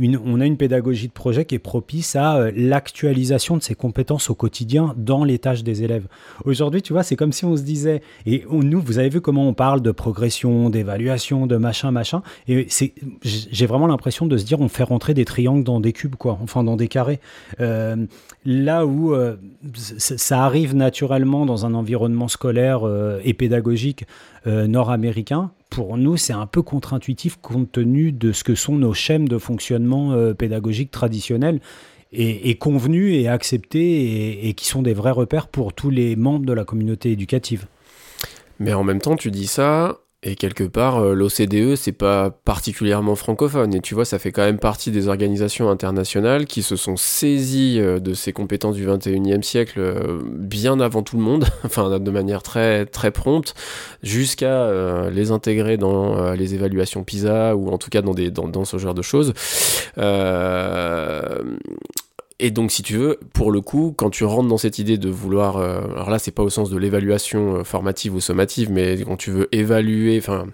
[0.00, 4.28] on a une pédagogie de projet qui est propice à euh, l'actualisation de ces compétences
[4.28, 6.06] au quotidien dans les tâches des élèves.
[6.44, 9.48] Aujourd'hui, tu vois, c'est comme si on se disait, et nous, vous avez vu comment
[9.48, 12.66] on parle de progression, d'évaluation, de machin, machin, et
[13.22, 16.38] j'ai vraiment l'impression de se dire, on fait rentrer des triangles dans des cubes, quoi,
[16.42, 17.20] enfin dans des carrés.
[17.60, 18.06] Euh,
[18.44, 19.36] là où euh,
[19.76, 22.82] ça arrive naturellement dans un environnement scolaire
[23.24, 24.04] et pédagogique
[24.46, 29.26] nord-américain, pour nous, c'est un peu contre-intuitif compte tenu de ce que sont nos schèmes
[29.26, 31.60] de fonctionnement euh, pédagogique traditionnels
[32.12, 36.14] et, et convenus et acceptés et, et qui sont des vrais repères pour tous les
[36.14, 37.66] membres de la communauté éducative.
[38.60, 43.14] Mais en même temps, tu dis ça, et quelque part, euh, l'OCDE, c'est pas particulièrement
[43.14, 43.74] francophone.
[43.74, 47.78] Et tu vois, ça fait quand même partie des organisations internationales qui se sont saisies
[47.78, 52.10] euh, de ces compétences du 21e siècle euh, bien avant tout le monde, enfin de
[52.10, 53.54] manière très, très prompte,
[54.02, 54.54] jusqu'à
[55.10, 58.78] les intégrer dans les évaluations PISA, ou en tout cas dans, des, dans, dans ce
[58.78, 59.34] genre de choses.
[59.98, 61.38] Euh,
[62.40, 65.08] et donc, si tu veux, pour le coup, quand tu rentres dans cette idée de
[65.08, 68.98] vouloir, euh, alors là, c'est pas au sens de l'évaluation euh, formative ou sommative, mais
[69.04, 70.46] quand tu veux évaluer, enfin,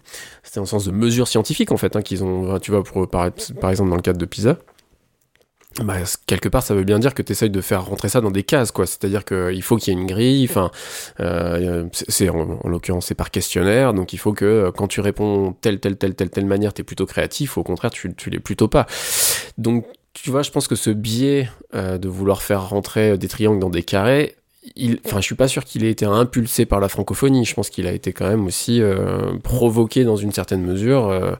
[0.42, 3.24] c'est en sens de mesure scientifique en fait, hein, qu'ils ont, tu vois, pour, par,
[3.70, 4.58] exemple dans le cadre de PISA.
[5.82, 5.94] Bah,
[6.26, 8.42] quelque part, ça veut bien dire que tu essayes de faire rentrer ça dans des
[8.42, 8.86] cases, quoi.
[8.86, 10.70] C'est-à-dire qu'il faut qu'il y ait une grille, enfin,
[11.20, 15.00] euh, c'est en, en l'occurrence, c'est par questionnaire, donc il faut que euh, quand tu
[15.00, 18.30] réponds telle, telle, telle, telle, telle manière, tu es plutôt créatif, au contraire, tu, tu
[18.30, 18.86] l'es plutôt pas.
[19.56, 23.60] Donc, tu vois, je pense que ce biais euh, de vouloir faire rentrer des triangles
[23.60, 24.36] dans des carrés,
[24.76, 27.44] il, enfin, je suis pas sûr qu'il ait été impulsé par la francophonie.
[27.44, 31.32] Je pense qu'il a été quand même aussi euh, provoqué dans une certaine mesure euh,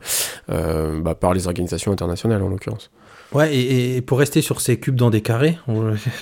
[0.51, 2.91] euh, bah, par les organisations internationales en l'occurrence.
[3.33, 5.57] Ouais, et, pour rester sur ces cubes dans des carrés,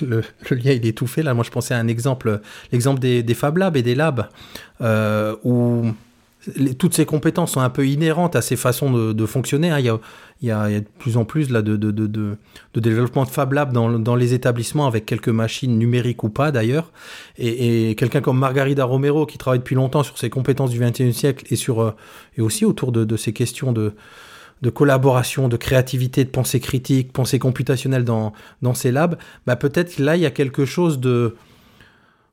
[0.01, 1.33] le, lien il est tout fait là.
[1.33, 4.27] Moi je pensais à un exemple, l'exemple des, des Fab Labs et des labs,
[4.81, 5.87] euh, où
[6.77, 9.69] toutes ces compétences sont un peu inhérentes à ces façons de, fonctionner.
[9.71, 9.79] hein.
[10.41, 11.75] Il, y a, de plus en plus là, de,
[12.75, 16.91] développement de Fab Labs dans, les établissements avec quelques machines numériques ou pas d'ailleurs.
[17.37, 21.45] Et, quelqu'un comme Margarida Romero qui travaille depuis longtemps sur ces compétences du XXIe siècle
[21.49, 21.95] et, sur, euh,
[22.37, 23.93] et aussi autour de, ces questions de
[24.73, 30.15] collaboration, de créativité, de pensée critique, pensée computationnelle dans, dans ces labs, bah peut-être là,
[30.15, 31.35] il y a quelque chose de...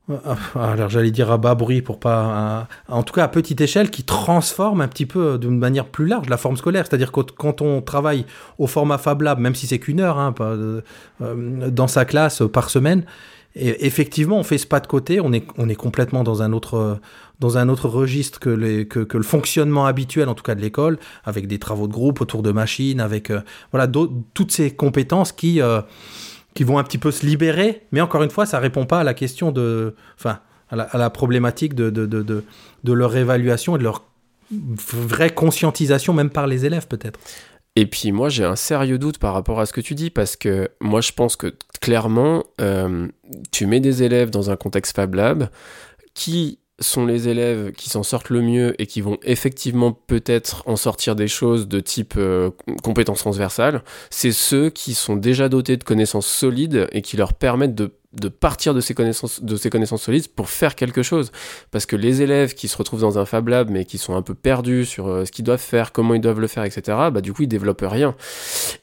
[0.09, 0.37] Ah,
[0.73, 2.69] Alors j'allais dire à bas bruit pour pas...
[2.89, 6.29] En tout cas à petite échelle qui transforme un petit peu d'une manière plus large
[6.29, 6.87] la forme scolaire.
[6.89, 8.25] C'est-à-dire que quand on travaille
[8.59, 10.81] au format Fab Lab, même si c'est qu'une heure hein, euh,
[11.23, 13.05] euh, dans sa classe euh, par semaine,
[13.57, 16.75] effectivement on fait ce pas de côté, on est, on est complètement dans un autre...
[16.75, 16.95] euh,
[17.39, 20.61] dans un autre registre que, les, que, que le fonctionnement habituel, en tout cas de
[20.63, 23.41] l'école, avec des travaux de groupe autour de machines, avec euh,
[23.73, 23.87] voilà
[24.33, 25.83] toutes ces compétences qui, euh,
[26.57, 27.83] qui vont un petit peu se libérer.
[27.93, 30.41] Mais encore une fois, ça répond pas à la question de, enfin,
[30.71, 34.03] à la, problématique de, de, de leur évaluation et de leur
[34.51, 37.21] vraie conscientisation, même par les élèves peut-être.
[37.79, 40.35] Et puis moi j'ai un sérieux doute par rapport à ce que tu dis parce
[40.37, 43.07] que moi je pense que clairement euh,
[43.53, 45.51] tu mets des élèves dans un contexte Fab Lab
[46.15, 50.77] qui sont les élèves qui s'en sortent le mieux et qui vont effectivement peut-être en
[50.77, 52.51] sortir des choses de type euh,
[52.83, 57.75] compétences transversales, c'est ceux qui sont déjà dotés de connaissances solides et qui leur permettent
[57.75, 61.33] de, de partir de ces, connaissances, de ces connaissances solides pour faire quelque chose.
[61.71, 64.23] Parce que les élèves qui se retrouvent dans un Fab Lab mais qui sont un
[64.23, 67.21] peu perdus sur euh, ce qu'ils doivent faire, comment ils doivent le faire, etc., bah
[67.21, 68.15] du coup ils développent rien.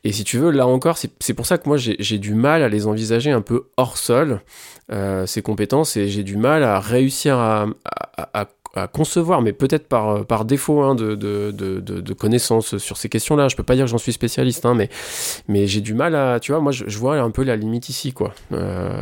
[0.04, 2.69] Et si tu veux, là encore, c'est pour ça que moi j'ai du mal à
[2.69, 4.41] les envisager un peu hors sol,
[4.91, 8.48] euh, ces compétences, et j'ai du mal à réussir à, à- à
[8.91, 13.47] concevoir, mais peut-être par, par défaut hein, de, de, connaissances sur ces questions-là.
[13.47, 14.75] Je peux pas dire que j'en suis spécialiste, hein,
[15.47, 16.39] mais, j'ai du mal à.
[16.39, 18.33] Tu vois, moi je, je vois un peu la limite ici, quoi.
[18.51, 18.99] Euh,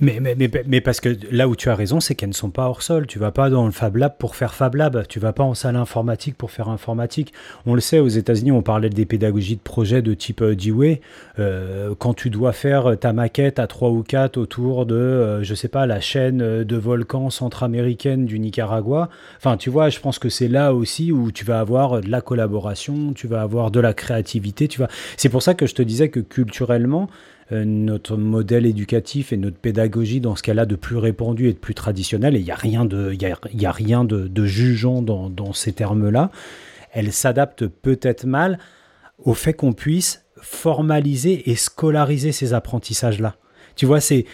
[0.00, 2.50] Mais, mais, mais, mais parce que là où tu as raison, c'est qu'elles ne sont
[2.50, 3.06] pas hors sol.
[3.06, 5.06] Tu vas pas dans le Fab Lab pour faire Fab Lab.
[5.08, 7.32] Tu vas pas en salle informatique pour faire informatique.
[7.66, 11.00] On le sait, aux États-Unis, on parlait des pédagogies de projet de type euh, Dewey.
[11.38, 15.54] Euh, quand tu dois faire ta maquette à 3 ou 4 autour de, euh, je
[15.54, 19.08] sais pas, la chaîne euh, de volcans centra-américaine du Nicaragua.
[19.38, 22.20] Enfin, tu vois, je pense que c'est là aussi où tu vas avoir de la
[22.20, 24.68] collaboration, tu vas avoir de la créativité.
[24.68, 24.88] Tu vas...
[25.16, 29.56] C'est pour ça que je te disais que culturellement, euh, notre modèle éducatif et notre
[29.56, 32.56] pédagogie dans ce cas-là de plus répandu et de plus traditionnel, et il n'y a
[32.56, 36.30] rien de, a, y a rien de, de jugeant dans, dans ces termes-là,
[36.92, 38.58] elle s'adapte peut-être mal
[39.18, 43.36] au fait qu'on puisse formaliser et scolariser ces apprentissages-là.
[43.76, 44.24] Tu vois, c'est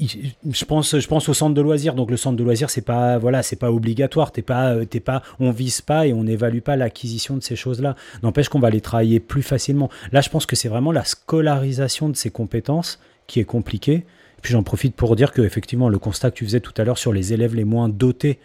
[0.00, 1.94] je pense, je pense au centre de loisirs.
[1.94, 4.32] Donc le centre de loisirs, c'est pas, voilà, c'est pas obligatoire.
[4.32, 7.56] T'es pas, euh, t'es pas, on vise pas et on n'évalue pas l'acquisition de ces
[7.56, 7.96] choses-là.
[8.22, 9.90] N'empêche qu'on va les travailler plus facilement.
[10.12, 14.04] Là, je pense que c'est vraiment la scolarisation de ces compétences qui est compliquée.
[14.42, 16.98] Puis j'en profite pour dire que effectivement, le constat que tu faisais tout à l'heure
[16.98, 18.38] sur les élèves les moins dotés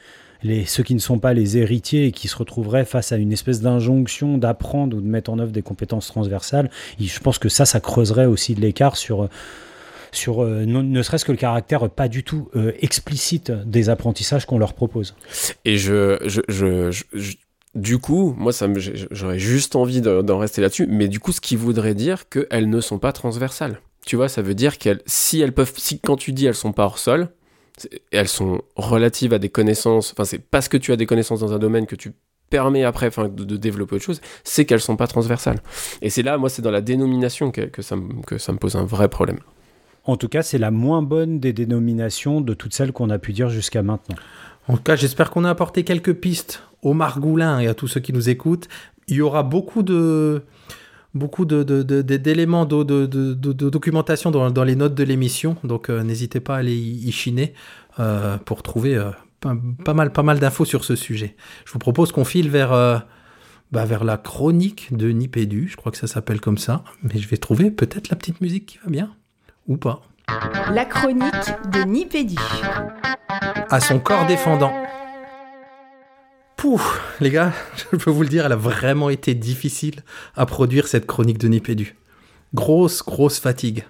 [0.66, 3.62] ceux qui ne sont pas les héritiers et qui se retrouveraient face à une espèce
[3.62, 6.70] d'injonction d'apprendre ou de mettre en œuvre des compétences transversales.
[7.00, 9.30] Je pense que ça, ça creuserait aussi de l'écart sur
[10.12, 14.58] sur euh, ne, serait-ce que le caractère pas du tout euh, explicite des apprentissages qu'on
[14.60, 15.15] leur propose.
[15.65, 17.36] Et je, je, je,
[17.76, 18.67] du coup, moi, ça
[19.12, 20.88] j'aurais juste envie de- d'en rester là-dessus.
[20.88, 23.80] Mais du coup, ce qui voudrait dire qu'elles ne sont pas transversales.
[24.06, 26.74] Tu vois, ça veut dire qu'elles, si elles peuvent, si quand tu dis elles sont
[26.74, 27.30] pas hors sol,
[28.12, 30.12] elles sont relatives à des connaissances.
[30.13, 32.13] Enfin, c'est parce que tu as des connaissances dans un domaine que tu
[32.50, 34.21] permets après, de, développer autre chose.
[34.43, 35.62] C'est qu'elles sont pas transversales.
[36.02, 37.95] Et c'est là, moi, c'est dans la dénomination que, ça,
[38.28, 39.39] que ça me pose un vrai problème.
[40.06, 43.34] En tout cas, c'est la moins bonne des dénominations de toutes celles qu'on a pu
[43.34, 44.16] dire jusqu'à maintenant.
[44.68, 48.00] En tout cas, j'espère qu'on a apporté quelques pistes aux margoulins et à tous ceux
[48.00, 48.68] qui nous écoutent.
[49.08, 50.44] Il y aura beaucoup de
[51.14, 56.56] beaucoup d'éléments de, de- de- documentation dans, les notes de l'émission, donc euh, n'hésitez pas
[56.56, 57.54] à aller y, chiner
[58.00, 59.10] euh, pour trouver euh,
[59.42, 61.36] pas, mal, pas mal d'infos sur ce sujet.
[61.66, 62.72] Je vous propose qu'on file vers,
[63.74, 67.28] bah, vers la chronique de Nipédu, je crois que ça s'appelle comme ça, mais je
[67.28, 69.12] vais trouver peut-être la petite musique qui va bien,
[69.67, 70.02] ou pas.
[70.71, 72.36] La chronique de Nipédu.
[73.69, 74.74] à son corps défendant.
[76.58, 77.54] Pouf, les gars,
[77.91, 80.04] je peux vous le dire, elle a vraiment été difficile
[80.36, 81.95] à produire cette chronique de Nipédu.
[82.54, 83.86] Grosse, grosse fatigue.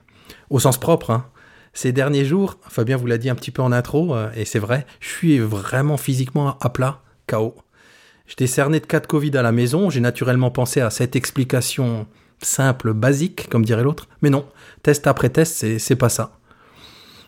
[0.50, 1.26] Au sens propre, hein.
[1.74, 4.60] Ces derniers jours, Fabien vous l'a dit un petit peu en intro, euh, et c'est
[4.60, 7.56] vrai, je suis vraiment physiquement à plat, KO.
[8.28, 12.08] J'étais cerné de cas de Covid à la maison, j'ai naturellement pensé à cette explication
[12.42, 14.46] simple, basique, comme dirait l'autre, mais non,
[14.84, 16.38] test après test, c'est pas ça.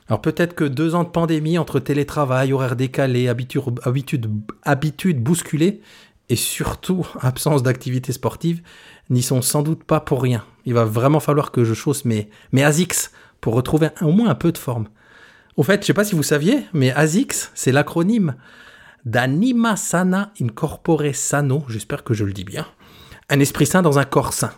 [0.08, 4.30] Alors peut-être que deux ans de pandémie entre télétravail, horaires décalés, habitudes,
[4.64, 5.82] habitudes bousculées
[6.30, 8.62] et surtout absence d'activité sportive
[9.10, 10.44] n'y sont sans doute pas pour rien.
[10.66, 14.36] Il va vraiment falloir que je chausse mes, mes ASICS pour retrouver au moins un
[14.36, 14.88] peu de forme.
[15.56, 18.36] Au fait, je sais pas si vous saviez, mais ASICS, c'est l'acronyme
[19.06, 22.66] d'Anima Sana Incorpore Sano, j'espère que je le dis bien,
[23.30, 24.54] un esprit sain dans un corps sain.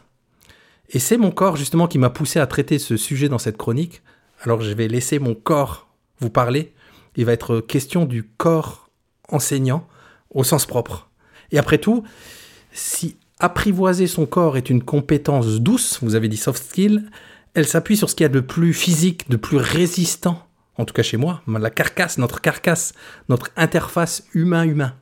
[0.89, 4.01] Et c'est mon corps justement qui m'a poussé à traiter ce sujet dans cette chronique.
[4.43, 5.87] Alors je vais laisser mon corps
[6.19, 6.73] vous parler.
[7.15, 8.89] Il va être question du corps
[9.29, 9.87] enseignant
[10.29, 11.09] au sens propre.
[11.51, 12.03] Et après tout,
[12.71, 17.09] si apprivoiser son corps est une compétence douce, vous avez dit soft skill,
[17.53, 20.93] elle s'appuie sur ce qu'il y a de plus physique, de plus résistant, en tout
[20.93, 22.93] cas chez moi, la carcasse, notre carcasse,
[23.29, 24.93] notre interface humain-humain.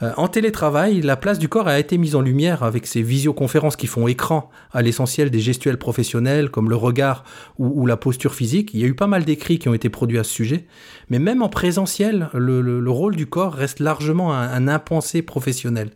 [0.00, 3.74] Euh, en télétravail, la place du corps a été mise en lumière avec ces visioconférences
[3.74, 7.24] qui font écran à l'essentiel des gestuels professionnels comme le regard
[7.58, 8.70] ou, la posture physique.
[8.74, 10.66] Il y a eu pas mal d'écrits qui ont été produits à ce sujet.
[11.10, 15.20] Mais même en présentiel, le, le- le rôle du corps reste largement un, un impensé
[15.22, 15.90] professionnel.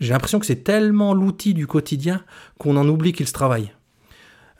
[0.00, 2.22] J'ai l'impression que c'est tellement l'outil du quotidien
[2.58, 3.72] qu'on en oublie qu'il se travaille.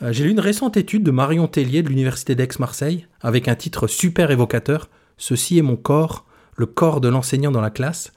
[0.03, 3.87] Euh, J'ai lu une récente étude de Marion Tellier de l'Université d'Aix-Marseille avec un titre
[3.87, 8.13] super évocateur Ceci est mon corps, le corps de l'enseignant dans la classe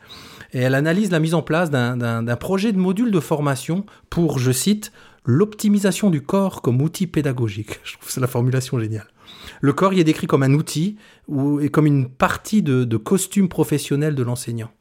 [0.53, 4.51] et elle analyse la mise en place d'un- projet de module de formation pour, je
[4.51, 4.91] cite,
[5.25, 7.79] l'optimisation du corps comme outil pédagogique.
[7.83, 9.07] Je trouve ça la formulation géniale.
[9.59, 13.49] Le corps y est décrit comme un outil ou, et comme une partie de, costume
[13.49, 14.71] professionnel de l'enseignant.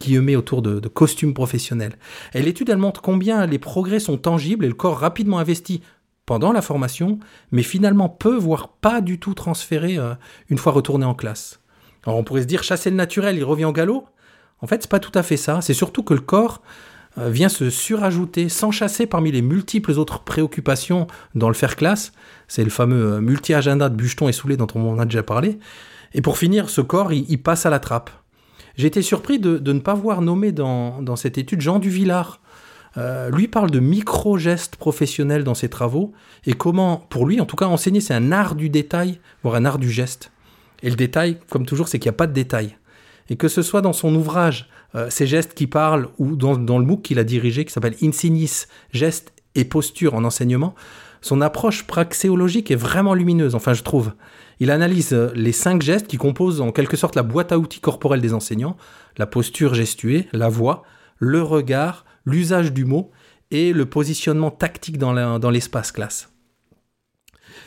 [0.00, 1.92] Guillemets autour de, de costume professionnel.
[2.34, 5.82] Et l'étude, elle montre combien les progrès sont tangibles et le corps rapidement investi
[6.26, 7.18] pendant la formation,
[7.50, 10.14] mais finalement peu, voire pas du tout transféré euh,
[10.48, 11.60] une fois retourné en classe.
[12.04, 14.06] Alors on pourrait se dire chasser le naturel, il revient au galop?
[14.62, 15.60] En fait, c'est pas tout à fait ça.
[15.60, 16.62] C'est surtout que le corps
[17.18, 22.12] euh, vient se surajouter, s'enchasser parmi les multiples autres préoccupations dans le faire classe.
[22.48, 25.58] C'est le fameux euh, multi-agenda de Bucheton et Soulet dont on a déjà parlé.
[26.14, 28.10] Et pour finir, ce corps, il, passe à la trappe.
[28.76, 32.40] J'ai été surpris de, ne pas voir nommé dans, dans cette étude Jean Duvillard.
[32.98, 36.12] Euh, lui parle de micro-gestes professionnels dans ses travaux
[36.44, 39.64] et comment, pour lui en tout cas, enseigner, c'est un art du détail, voire un
[39.64, 40.30] art du geste.
[40.82, 42.76] Et le détail, comme toujours, c'est qu'il n'y a pas de détail.
[43.32, 46.84] Et que ce soit dans son ouvrage, euh, ces gestes qui parlent, ou dans, le
[46.84, 50.74] MOOC qu'il a dirigé, qui s'appelle Insignis, gestes et posture en enseignement,
[51.22, 54.12] son approche praxéologique est vraiment lumineuse, enfin je trouve.
[54.60, 57.80] Il analyse euh, les cinq gestes qui composent en quelque sorte la boîte à outils
[57.80, 58.76] corporelle des enseignants,
[59.16, 60.82] la posture gestuée, la voix,
[61.16, 63.12] le regard, l'usage du mot
[63.50, 66.31] et le positionnement tactique dans l'espace classe.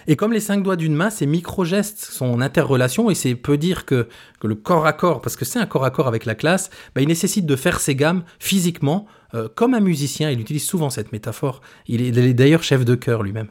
[0.08, 3.58] Et comme les cinq doigts d'une main, ces micro-gestes sont en interrelation et c'est peut
[3.58, 4.08] dire que,
[4.40, 6.70] que le corps à corps, parce que c'est un corps à corps avec la classe,
[6.94, 10.30] bah, il nécessite de faire ses gammes physiquement, euh, comme un musicien.
[10.30, 11.62] Il utilise souvent cette métaphore.
[11.88, 13.50] Il est, il est d'ailleurs chef de chœur lui-même.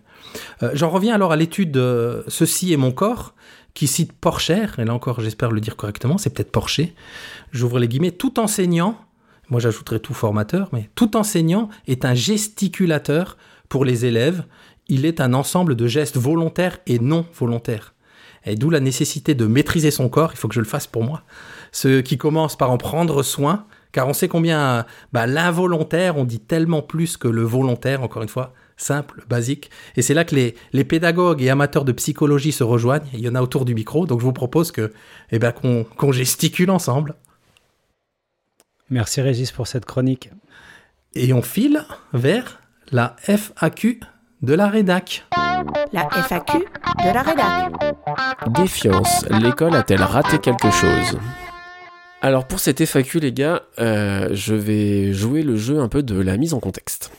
[0.62, 3.34] Euh, J'en reviens alors à l'étude de Ceci est mon corps,
[3.74, 6.94] qui cite Porcher, et là encore j'espère le dire correctement, c'est peut-être Porcher.
[7.50, 8.96] J'ouvre les guillemets, tout enseignant,
[9.50, 13.36] moi j'ajouterais tout formateur, mais tout enseignant est un gesticulateur
[13.68, 14.44] pour les élèves.
[14.88, 17.94] Il est un ensemble de gestes volontaires et non volontaires.
[18.44, 21.02] Et d'où la nécessité de maîtriser son corps, il faut que je le fasse pour
[21.02, 21.22] moi.
[21.72, 26.40] ceux qui commencent par en prendre soin, car on sait combien bah, l'involontaire, on dit
[26.40, 29.70] tellement plus que le volontaire, encore une fois, simple, basique.
[29.96, 33.06] Et c'est là que les, les pédagogues et amateurs de psychologie se rejoignent.
[33.12, 34.92] Il y en a autour du micro, donc je vous propose que,
[35.30, 37.14] eh ben, qu'on qu'on gesticule ensemble.
[38.90, 40.30] Merci Régis pour cette chronique.
[41.14, 44.00] Et on file vers la FAQ
[44.44, 45.24] de la rédac.
[45.92, 47.72] La FAQ de la rédac.
[48.48, 51.18] Défiance, l'école a-t-elle raté quelque chose?
[52.20, 56.18] Alors pour cette FAQ les gars, euh, je vais jouer le jeu un peu de
[56.20, 57.10] la mise en contexte.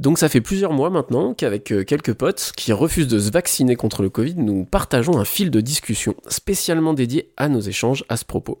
[0.00, 3.76] Donc ça fait plusieurs mois maintenant qu'avec euh, quelques potes qui refusent de se vacciner
[3.76, 8.16] contre le Covid, nous partageons un fil de discussion spécialement dédié à nos échanges à
[8.16, 8.58] ce propos.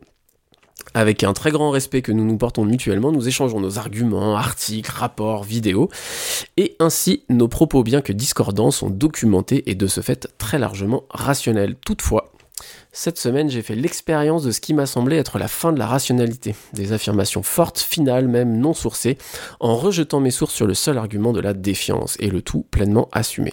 [0.94, 4.92] Avec un très grand respect que nous nous portons mutuellement, nous échangeons nos arguments, articles,
[4.94, 5.88] rapports, vidéos,
[6.56, 11.02] et ainsi nos propos, bien que discordants, sont documentés et de ce fait très largement
[11.10, 11.74] rationnels.
[11.84, 12.32] Toutefois,
[12.92, 15.88] cette semaine, j'ai fait l'expérience de ce qui m'a semblé être la fin de la
[15.88, 19.18] rationalité, des affirmations fortes, finales, même non sourcées,
[19.58, 23.08] en rejetant mes sources sur le seul argument de la défiance, et le tout pleinement
[23.10, 23.52] assumé.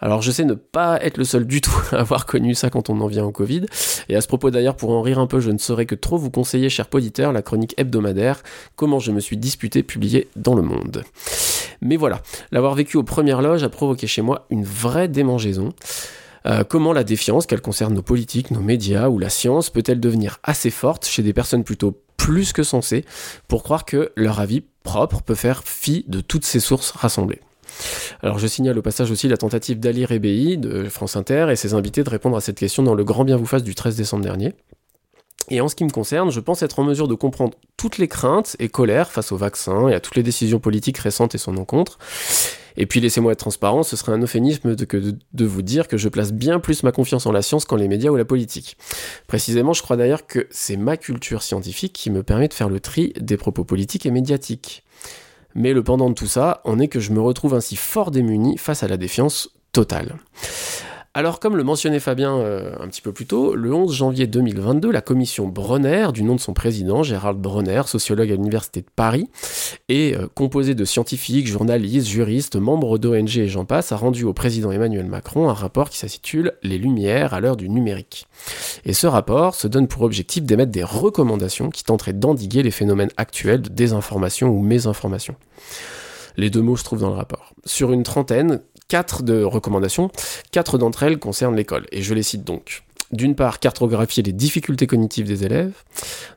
[0.00, 2.90] Alors je sais ne pas être le seul du tout à avoir connu ça quand
[2.90, 3.66] on en vient au Covid,
[4.08, 6.18] et à ce propos d'ailleurs pour en rire un peu, je ne saurais que trop
[6.18, 8.42] vous conseiller, cher poditeur, la chronique hebdomadaire
[8.76, 11.04] Comment je me suis disputé publiée dans Le Monde.
[11.80, 15.72] Mais voilà, l'avoir vécu aux premières loges a provoqué chez moi une vraie démangeaison.
[16.46, 20.38] Euh, comment la défiance, qu'elle concerne nos politiques, nos médias ou la science, peut-elle devenir
[20.42, 23.04] assez forte chez des personnes plutôt plus que sensées
[23.48, 27.40] pour croire que leur avis propre peut faire fi de toutes ces sources rassemblées?
[28.22, 31.74] Alors je signale au passage aussi la tentative d'Ali Rebei de France Inter et ses
[31.74, 34.24] invités de répondre à cette question dans le grand bien vous fasse du 13 décembre
[34.24, 34.54] dernier.
[35.50, 38.08] Et en ce qui me concerne, je pense être en mesure de comprendre toutes les
[38.08, 41.56] craintes et colères face au vaccin et à toutes les décisions politiques récentes et son
[41.56, 41.98] encontre.
[42.76, 46.32] Et puis laissez-moi être transparent, ce serait un euphémisme de vous dire que je place
[46.32, 48.76] bien plus ma confiance en la science qu'en les médias ou la politique.
[49.26, 52.78] Précisément, je crois d'ailleurs que c'est ma culture scientifique qui me permet de faire le
[52.78, 54.84] tri des propos politiques et médiatiques.
[55.54, 58.58] Mais le pendant de tout ça, on est que je me retrouve ainsi fort démuni
[58.58, 60.16] face à la défiance totale.
[61.14, 64.90] Alors comme le mentionnait Fabien euh, un petit peu plus tôt, le 11 janvier 2022,
[64.90, 69.28] la commission Bronner, du nom de son président, Gérald Bronner, sociologue à l'Université de Paris,
[69.88, 74.34] et euh, composée de scientifiques, journalistes, juristes, membres d'ONG et j'en passe, a rendu au
[74.34, 78.28] président Emmanuel Macron un rapport qui s'intitule Les Lumières à l'heure du numérique.
[78.84, 83.10] Et ce rapport se donne pour objectif d'émettre des recommandations qui tenteraient d'endiguer les phénomènes
[83.16, 85.34] actuels de désinformation ou mésinformation.
[86.36, 87.52] Les deux mots se trouvent dans le rapport.
[87.64, 90.10] Sur une trentaine, quatre de recommandations,
[90.50, 92.82] quatre d'entre elles concernent l'école, et je les cite donc.
[93.12, 95.82] D'une part, cartographier les difficultés cognitives des élèves,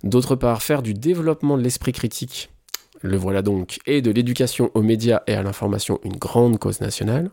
[0.03, 2.49] d'autre part, faire du développement de l'esprit critique,
[3.01, 7.31] le voilà donc, et de l'éducation aux médias et à l'information une grande cause nationale,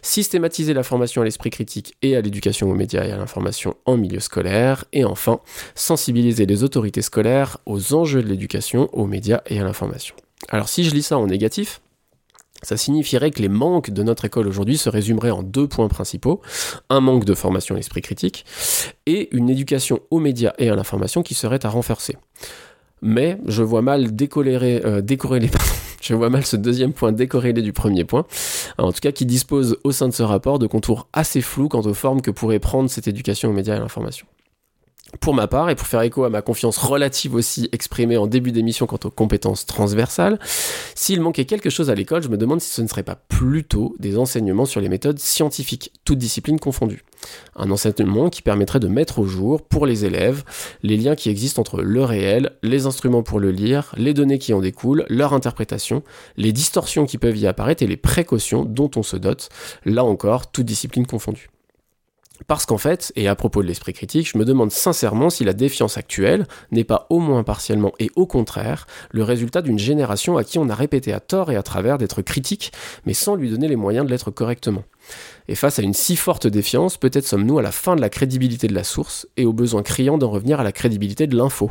[0.00, 3.96] systématiser la formation à l'esprit critique et à l'éducation aux médias et à l'information en
[3.96, 5.40] milieu scolaire, et enfin,
[5.74, 10.14] sensibiliser les autorités scolaires aux enjeux de l'éducation aux médias et à l'information.
[10.48, 11.80] Alors si je lis ça en négatif,
[12.62, 16.40] ça signifierait que les manques de notre école aujourd'hui se résumeraient en deux points principaux.
[16.90, 18.44] Un manque de formation à l'esprit critique
[19.06, 22.16] et une éducation aux médias et à l'information qui serait à renforcer.
[23.02, 25.02] Mais je vois mal décolérer, euh,
[26.00, 28.24] je vois mal ce deuxième point décorrélé du premier point,
[28.78, 31.82] en tout cas qui dispose au sein de ce rapport de contours assez flous quant
[31.82, 34.26] aux formes que pourrait prendre cette éducation aux médias et à l'information.
[35.20, 38.50] Pour ma part, et pour faire écho à ma confiance relative aussi exprimée en début
[38.50, 40.38] d'émission quant aux compétences transversales,
[40.94, 43.94] s'il manquait quelque chose à l'école, je me demande si ce ne serait pas plutôt
[43.98, 47.04] des enseignements sur les méthodes scientifiques, toutes disciplines confondues.
[47.54, 50.42] Un enseignement qui permettrait de mettre au jour, pour les élèves,
[50.82, 54.54] les liens qui existent entre le réel, les instruments pour le lire, les données qui
[54.54, 56.02] en découlent, leur interprétation,
[56.36, 59.50] les distorsions qui peuvent y apparaître et les précautions dont on se dote,
[59.84, 61.51] là encore, toutes disciplines confondues.
[62.46, 65.52] Parce qu'en fait, et à propos de l'esprit critique, je me demande sincèrement si la
[65.52, 70.44] défiance actuelle n'est pas au moins partiellement et au contraire le résultat d'une génération à
[70.44, 72.72] qui on a répété à tort et à travers d'être critique,
[73.06, 74.84] mais sans lui donner les moyens de l'être correctement.
[75.48, 78.68] Et face à une si forte défiance, peut-être sommes-nous à la fin de la crédibilité
[78.68, 81.70] de la source et au besoin criant d'en revenir à la crédibilité de l'info.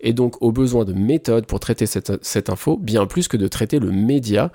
[0.00, 3.78] Et donc au besoin de méthodes pour traiter cette, info, bien plus que de traiter
[3.78, 4.52] le média,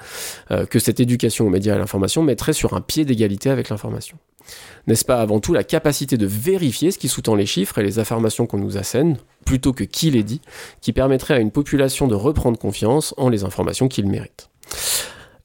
[0.51, 3.69] euh, que cette éducation aux médias et à l'information mettrait sur un pied d'égalité avec
[3.69, 4.17] l'information.
[4.87, 7.99] N'est-ce pas avant tout la capacité de vérifier ce qui sous-tend les chiffres et les
[7.99, 10.41] affirmations qu'on nous assène, plutôt que qui les dit,
[10.81, 14.49] qui permettrait à une population de reprendre confiance en les informations qu'il mérite?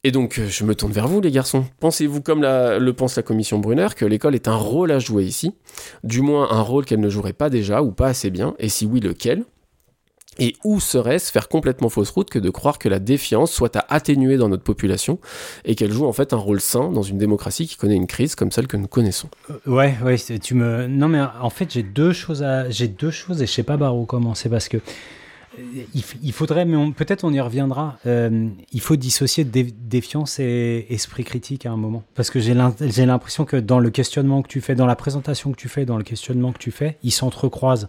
[0.08, 1.66] Et donc, je me tourne vers vous, les garçons.
[1.80, 5.52] Pensez-vous, comme le pense la commission Brunner, que l'école est un rôle à jouer ici?
[6.02, 8.86] Du moins, un rôle qu'elle ne jouerait pas déjà ou pas assez bien, et si
[8.86, 9.44] oui, lequel?
[10.38, 13.84] Et où serait-ce faire complètement fausse route que de croire que la défiance soit à
[13.90, 15.18] atténuer dans notre population
[15.66, 18.34] et qu'elle joue en fait un rôle sain dans une démocratie qui connaît une crise
[18.34, 19.28] comme celle que nous connaissons?
[19.50, 20.86] Euh, Ouais, ouais, tu me.
[20.86, 22.42] Non, mais en fait, j'ai deux choses.
[22.70, 24.80] J'ai deux choses et je sais pas par où commencer parce que euh,
[26.22, 27.98] il, faudrait, mais peut-être on y reviendra.
[28.06, 32.54] euh, il faut dissocier dé- défiance et esprit critique à un moment parce que j'ai
[33.06, 35.96] l'impression que dans le questionnement que tu fais, dans la présentation que tu fais, dans
[35.98, 37.88] le questionnement que tu fais, ils s'entrecroisent.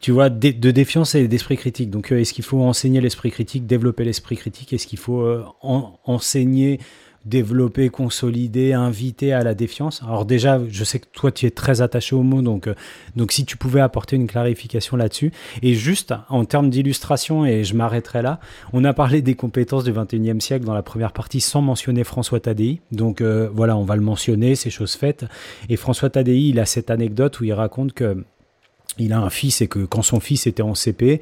[0.00, 1.90] Tu vois, de défiance et d'esprit critique.
[1.90, 4.72] Donc, euh, est-ce qu'il faut enseigner l'esprit critique, développer l'esprit critique?
[4.72, 6.80] Est-ce qu'il faut euh, en- enseigner
[7.24, 10.02] développer, consolider, inviter à la défiance.
[10.02, 12.74] Alors déjà, je sais que toi, tu es très attaché au mot, donc, euh,
[13.14, 15.32] donc si tu pouvais apporter une clarification là-dessus.
[15.62, 18.40] Et juste en termes d'illustration, et je m'arrêterai là,
[18.72, 22.40] on a parlé des compétences du 21e siècle dans la première partie sans mentionner François
[22.40, 22.80] Tadei.
[22.90, 25.26] Donc euh, voilà, on va le mentionner, c'est chose faite.
[25.68, 28.24] Et François Tadei, il a cette anecdote où il raconte que
[28.98, 31.20] il a un fils et que quand son fils était en CP,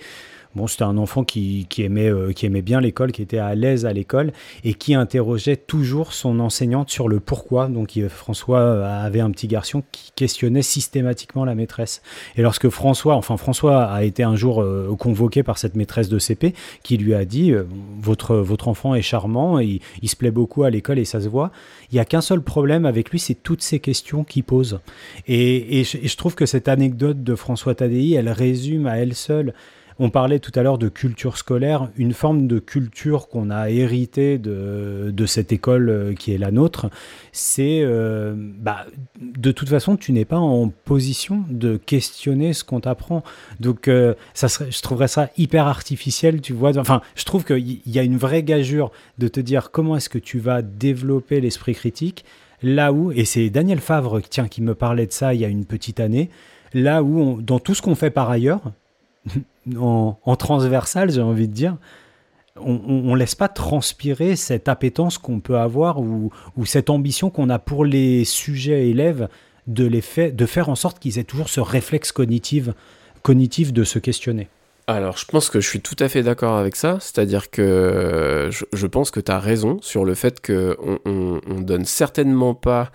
[0.66, 3.92] C'était un enfant qui, aimait, euh, qui aimait bien l'école, qui était à l'aise à
[3.92, 4.32] l'école
[4.64, 7.68] et qui interrogeait toujours son enseignante sur le pourquoi.
[7.68, 12.02] Donc François euh, avait un petit garçon qui questionnait systématiquement la maîtresse.
[12.36, 16.18] Et lorsque François, enfin François a été un jour euh, convoqué par cette maîtresse de
[16.18, 17.52] CP qui lui a dit
[18.00, 21.28] votre, votre enfant est charmant, il, il se plaît beaucoup à l'école et ça se
[21.28, 21.50] voit.
[21.90, 24.80] Il n'y a qu'un seul problème avec lui, c'est toutes ces questions qu'il pose.
[25.26, 28.98] Et, et je, et je trouve que cette anecdote de François Tadei, elle résume à
[28.98, 29.54] elle seule
[29.98, 34.38] on parlait tout à l'heure de culture scolaire, une forme de culture qu'on a héritée
[34.38, 36.88] de, cette école euh, qui est la nôtre,
[37.32, 38.86] c'est euh, bah,
[39.20, 43.22] de toute façon, tu n'es pas en position de questionner ce qu'on t'apprend.
[43.60, 46.78] Donc, euh, ça je trouverais ça hyper artificiel, tu vois.
[46.78, 50.18] Enfin, je trouve qu'il y a une vraie gageure de te dire comment est-ce que
[50.18, 52.24] tu vas développer l'esprit critique,
[52.62, 55.48] là où, et c'est Daniel Favre tiens, qui me parlait de ça il y a
[55.48, 56.30] une petite année,
[56.72, 58.72] là où, dans tout ce qu'on fait par ailleurs,
[59.76, 61.76] en, en transversal, j'ai envie de dire,
[62.60, 66.30] on, on laisse pas transpirer cette appétence qu'on peut avoir ou,
[66.64, 69.28] cette ambition qu'on a pour les sujets élèves
[69.66, 72.70] de, les faire en sorte qu'ils aient toujours ce réflexe cognitif,
[73.22, 74.48] cognitif de se questionner.
[74.86, 76.96] Alors, je pense que je suis tout à fait d'accord avec ça.
[76.98, 81.60] C'est-à-dire que je, je pense que tu as raison sur le fait qu'on on, on
[81.60, 82.90] donne certainement pas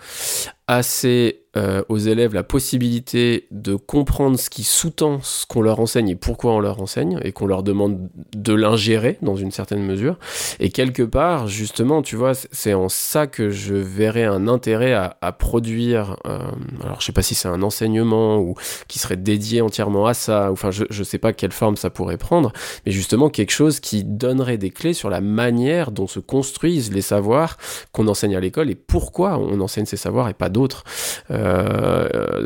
[0.66, 6.08] assez euh, aux élèves la possibilité de comprendre ce qui sous-tend ce qu'on leur enseigne
[6.08, 10.18] et pourquoi on leur enseigne et qu'on leur demande de l'ingérer dans une certaine mesure.
[10.60, 15.16] Et quelque part, justement, tu vois, c'est- en ça que je verrais un intérêt à,
[15.20, 16.16] à produire.
[16.26, 16.38] euh,
[16.82, 18.54] alors, je sais pas si c'est un enseignement ou
[18.88, 20.50] qui serait dédié entièrement à ça.
[20.50, 22.52] Enfin, je, je sais pas quelle forme ça pourrait prendre,
[22.84, 27.02] mais justement quelque chose qui donnerait des clés sur la manière dont se construisent les
[27.02, 27.58] savoirs
[27.92, 30.82] qu'on enseigne à l'école et pourquoi on enseigne ces savoirs et pas d'autres,
[31.30, 31.43] euh,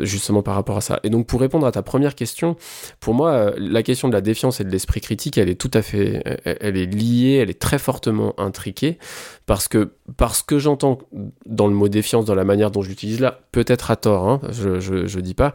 [0.01, 0.99] justement par rapport à ça.
[1.03, 2.55] Et donc pour répondre à ta première question,
[2.99, 5.71] pour moi, euh, la question de la défiance et de l'esprit critique, elle est tout
[5.73, 8.97] à fait, elle, est liée, elle est très fortement intriquée,
[9.45, 10.99] parce que parce que j'entends
[11.45, 14.41] dans le mot défiance, dans la manière dont je l'utilise là, peut-être à tort, hein,
[14.51, 15.53] je, je, je dis pas,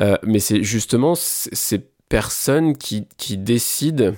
[0.00, 1.78] euh, mais c'est justement ces
[2.08, 4.12] personnes qui, qui décident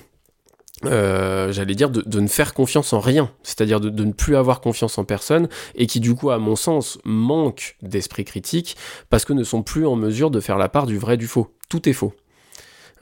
[0.83, 4.35] euh, j'allais dire, de, de ne faire confiance en rien, c'est-à-dire de, de ne plus
[4.35, 8.75] avoir confiance en personne, et qui du coup, à mon sens, manquent d'esprit critique,
[9.09, 11.47] parce que ne sont plus en mesure de faire la part du vrai du faux.
[11.69, 12.13] Tout est faux.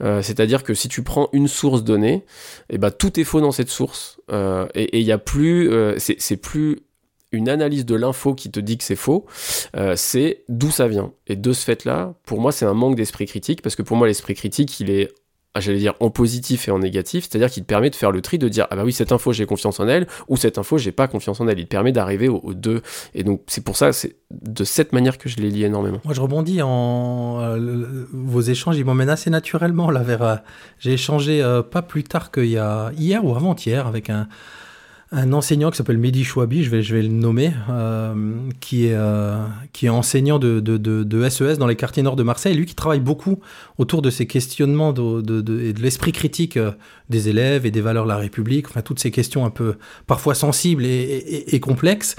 [0.00, 2.24] Euh, c'est-à-dire que si tu prends une source donnée,
[2.68, 5.96] et ben tout est faux dans cette source, euh, et il y a plus, euh,
[5.98, 6.80] c'est plus
[7.30, 9.26] une analyse de l'info qui te dit que c'est faux,
[9.76, 11.12] euh, c'est d'où ça vient.
[11.26, 14.06] Et de ce fait-là, pour moi, c'est un manque d'esprit critique, parce que pour moi,
[14.06, 15.12] l'esprit critique, il est
[15.60, 18.38] j'allais dire en positif et en négatif, c'est-à-dire qu'il te permet de faire le tri,
[18.38, 20.92] de dire ah bah oui cette info j'ai confiance en elle ou cette info j'ai
[20.92, 21.58] pas confiance en elle.
[21.58, 22.82] Il te permet d'arriver aux, deux
[23.14, 26.00] et donc c'est pour ça c'est de cette manière que je les lis énormément.
[26.04, 30.22] Moi, je rebondis en euh, vos échanges, ils m'emmènent assez naturellement là vers.
[30.22, 30.36] euh,
[30.80, 34.28] J'ai échangé euh, pas plus tard qu'il y a hier ou avant-hier avec un
[35.14, 39.86] un enseignant qui s'appelle Mehdi Chouabi, je vais, le nommer, euh, qui, est, euh, qui
[39.86, 43.38] est enseignant de, SES dans les quartiers nord de Marseille, lui qui travaille beaucoup
[43.78, 46.72] autour de ces questionnements de, l'esprit critique euh,
[47.10, 49.76] des élèves et des valeurs de la République, enfin toutes ces questions un peu
[50.08, 52.16] parfois sensibles et, complexes.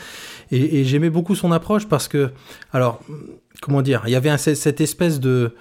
[0.51, 2.31] Et, j'aimais beaucoup son approche parce que,
[2.71, 3.01] alors,
[3.61, 5.51] comment dire, il y avait cette espèce de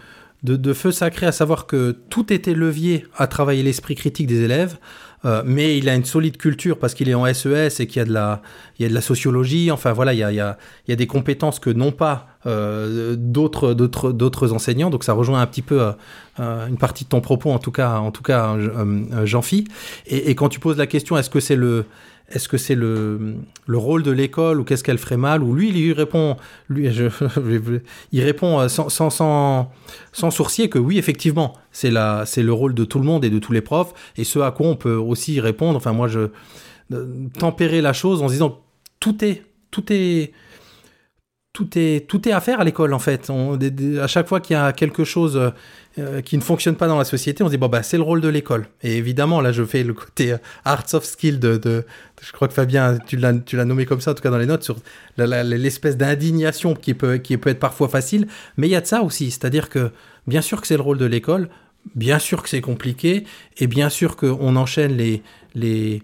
[0.72, 4.78] feu sacré à savoir que tout était levier à travailler l'esprit critique des élèves.
[5.24, 8.00] Euh, mais il a une solide culture parce qu'il est en SES et qu'il y
[8.00, 8.42] a de la,
[8.78, 9.70] il y a de la sociologie.
[9.70, 11.92] Enfin voilà, il y a, il y a, il y a des compétences que n'ont
[11.92, 14.90] pas euh, d'autres d'autres d'autres enseignants.
[14.90, 15.80] Donc ça rejoint un petit peu
[16.40, 18.56] euh, une partie de ton propos, en tout cas en tout cas
[19.24, 19.66] Jean-Phi.
[20.06, 21.86] Et quand tu poses la question, est-ce que c'est le
[22.30, 25.68] est-ce que c'est le, le rôle de l'école ou qu'est-ce qu'elle ferait mal Ou lui,
[25.68, 26.36] il répond,
[26.68, 26.88] lui,
[28.12, 32.98] il répond euh, sans, sans, sans, sourcier que oui, effectivement, c'est le rôle de tout
[32.98, 33.92] le monde et de tous les profs.
[34.16, 35.76] Et ce à quoi on peut aussi répondre.
[35.76, 36.28] Enfin, moi, je
[36.92, 38.60] euh, tempérer la chose en se disant
[39.00, 40.32] tout est, tout est,
[41.54, 43.30] tout est, tout est à faire à l'école en fait.
[43.30, 43.56] On,
[44.02, 45.52] à chaque fois qu'il y a quelque chose
[45.98, 48.02] euh, qui ne fonctionne pas dans la société, on se dit bon bah c'est le
[48.02, 48.66] rôle de l'école.
[48.82, 51.84] Et évidemment là je fais le côté euh, arts of skill de, de-
[52.20, 54.38] je crois que Fabien tu l'as, tu l'as nommé comme ça en tout cas dans
[54.38, 54.76] les notes sur
[55.16, 58.26] l'espèce d'indignation qui peut, qui peut être parfois facile.
[58.56, 59.92] Mais il y a de ça aussi, c'est-à-dire que
[60.26, 61.48] bien sûr que c'est le rôle de l'école,
[61.94, 63.24] bien sûr que c'est compliqué
[63.58, 65.22] et bien sûr qu'on enchaîne les
[65.54, 66.02] les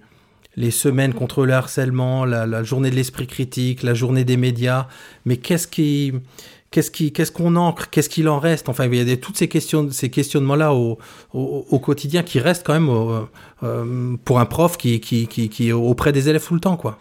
[0.57, 4.87] les semaines contre le harcèlement, la, la journée de l'esprit critique, la journée des médias.
[5.25, 6.13] Mais qu'est-ce qui,
[6.71, 8.69] qu'est-ce qui, qu'est-ce qu'on ancre, qu'est-ce qu'il en reste?
[8.69, 10.99] Enfin, il y a des, toutes ces questions, ces questionnements-là au,
[11.33, 13.21] au, au quotidien qui restent quand même euh,
[13.63, 16.77] euh, pour un prof qui, qui, qui, qui est auprès des élèves tout le temps,
[16.77, 16.99] quoi.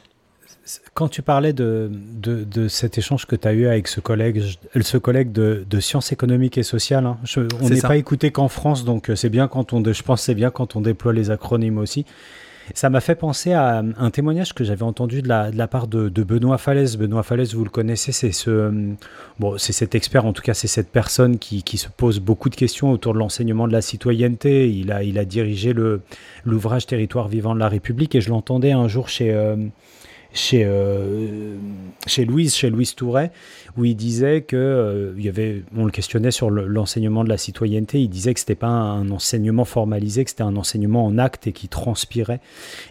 [0.94, 4.44] Quand tu parlais de, de, de cet échange que tu as eu avec ce collègue,
[4.80, 8.50] ce collègue de, de sciences économiques et sociales, hein, je- on n'est pas écouté qu'en
[8.50, 11.12] France, donc euh, c'est bien quand on, je pense que c'est bien quand on déploie
[11.12, 12.06] les acronymes aussi.
[12.74, 16.58] Ça m'a fait penser à un témoignage que j'avais entendu de la, part de, Benoît
[16.58, 16.98] Falaise.
[16.98, 20.90] Benoît Falaise, vous le connaissez, c'est ce, euh, cet expert, en tout cas, c'est cette
[20.90, 24.70] personne qui, se pose beaucoup de questions autour de l'enseignement de la citoyenneté.
[24.70, 25.74] Il a, dirigé
[26.46, 29.56] l'ouvrage Territoire vivant de la République et je l'entendais un jour chez, euh,
[30.32, 31.56] chez, euh,
[32.06, 33.32] chez Louise, chez Louise Touret,
[33.78, 37.30] où il disait que euh, il y avait, on le questionnait sur le- l'enseignement de
[37.30, 41.18] la citoyenneté, il disait que c'était pas un enseignement formalisé, que c'était un enseignement en
[41.18, 42.42] acte et qui transpirait.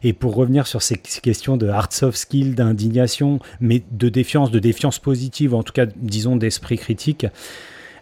[0.03, 4.51] Et pour revenir sur ces, ces questions de hard soft skill, d'indignation, mais de défiance,
[4.51, 7.27] de défiance positive, en tout cas, disons, d'esprit critique,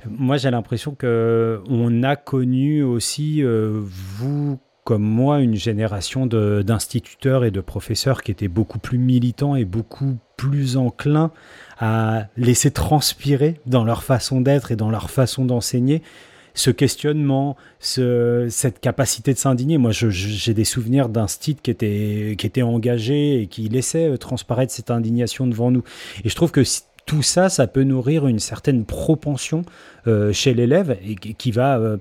[0.08, 7.44] moi j'ai l'impression que on a connu aussi, euh, vous comme moi, une génération d'instituteurs
[7.44, 11.32] et de professeurs qui étaient beaucoup plus militants et beaucoup plus enclins
[11.80, 16.02] à laisser transpirer dans leur façon d'être et dans leur façon d'enseigner
[16.54, 19.76] ce questionnement, ce- cette capacité de s'indigner.
[19.76, 24.92] Moi, j'ai des souvenirs d'un stit qui était, engagé et qui laissait euh, transparaître cette
[24.92, 25.82] indignation devant nous.
[26.24, 26.62] Et je trouve que
[27.06, 29.62] tout ça, ça peut nourrir une certaine propension
[30.06, 31.96] euh, chez l'élève et qui qui va, euh,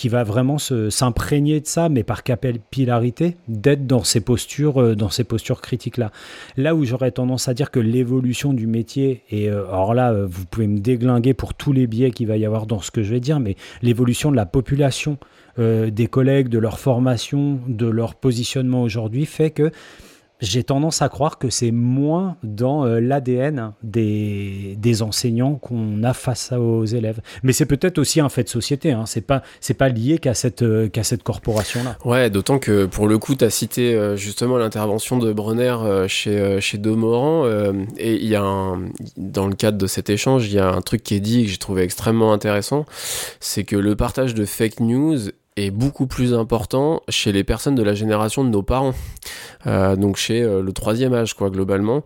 [0.00, 5.10] qui va vraiment s'imprégner de ça, mais par capillarité, d'être dans ces postures, euh, dans
[5.10, 6.10] ces postures critiques-là.
[6.56, 10.26] Là où j'aurais tendance à dire que l'évolution du métier, et euh, alors là, euh,
[10.26, 13.02] vous pouvez me déglinguer pour tous les biais qu'il va y avoir dans ce que
[13.02, 15.18] je vais dire, mais l'évolution de la population,
[15.58, 19.70] euh, des collègues, de leur formation, de leur positionnement aujourd'hui, fait que
[20.40, 26.14] j'ai tendance à croire que c'est moins dans euh, l'ADN des, des enseignants qu'on a
[26.14, 27.20] face aux élèves.
[27.42, 29.04] Mais c'est peut-être aussi un fait de société, hein.
[29.06, 29.42] c'est pas,
[29.78, 31.96] pas lié qu'à cette, euh, qu'à cette corporation-là.
[32.04, 35.76] Ouais, d'autant que pour le coup, tu as cité euh, justement l'intervention de Brenner
[36.08, 37.44] chez, chez Demorand.
[37.44, 38.80] euh, et il y a un,
[39.16, 41.50] dans le cadre de cet échange, il y a un truc qui est dit que
[41.50, 42.84] j'ai trouvé extrêmement intéressant
[43.40, 45.18] c'est que le partage de fake news
[45.56, 48.94] est beaucoup plus important chez les personnes de la génération de nos parents.
[49.66, 52.02] Euh, donc chez euh, le troisième âge, quoi, globalement.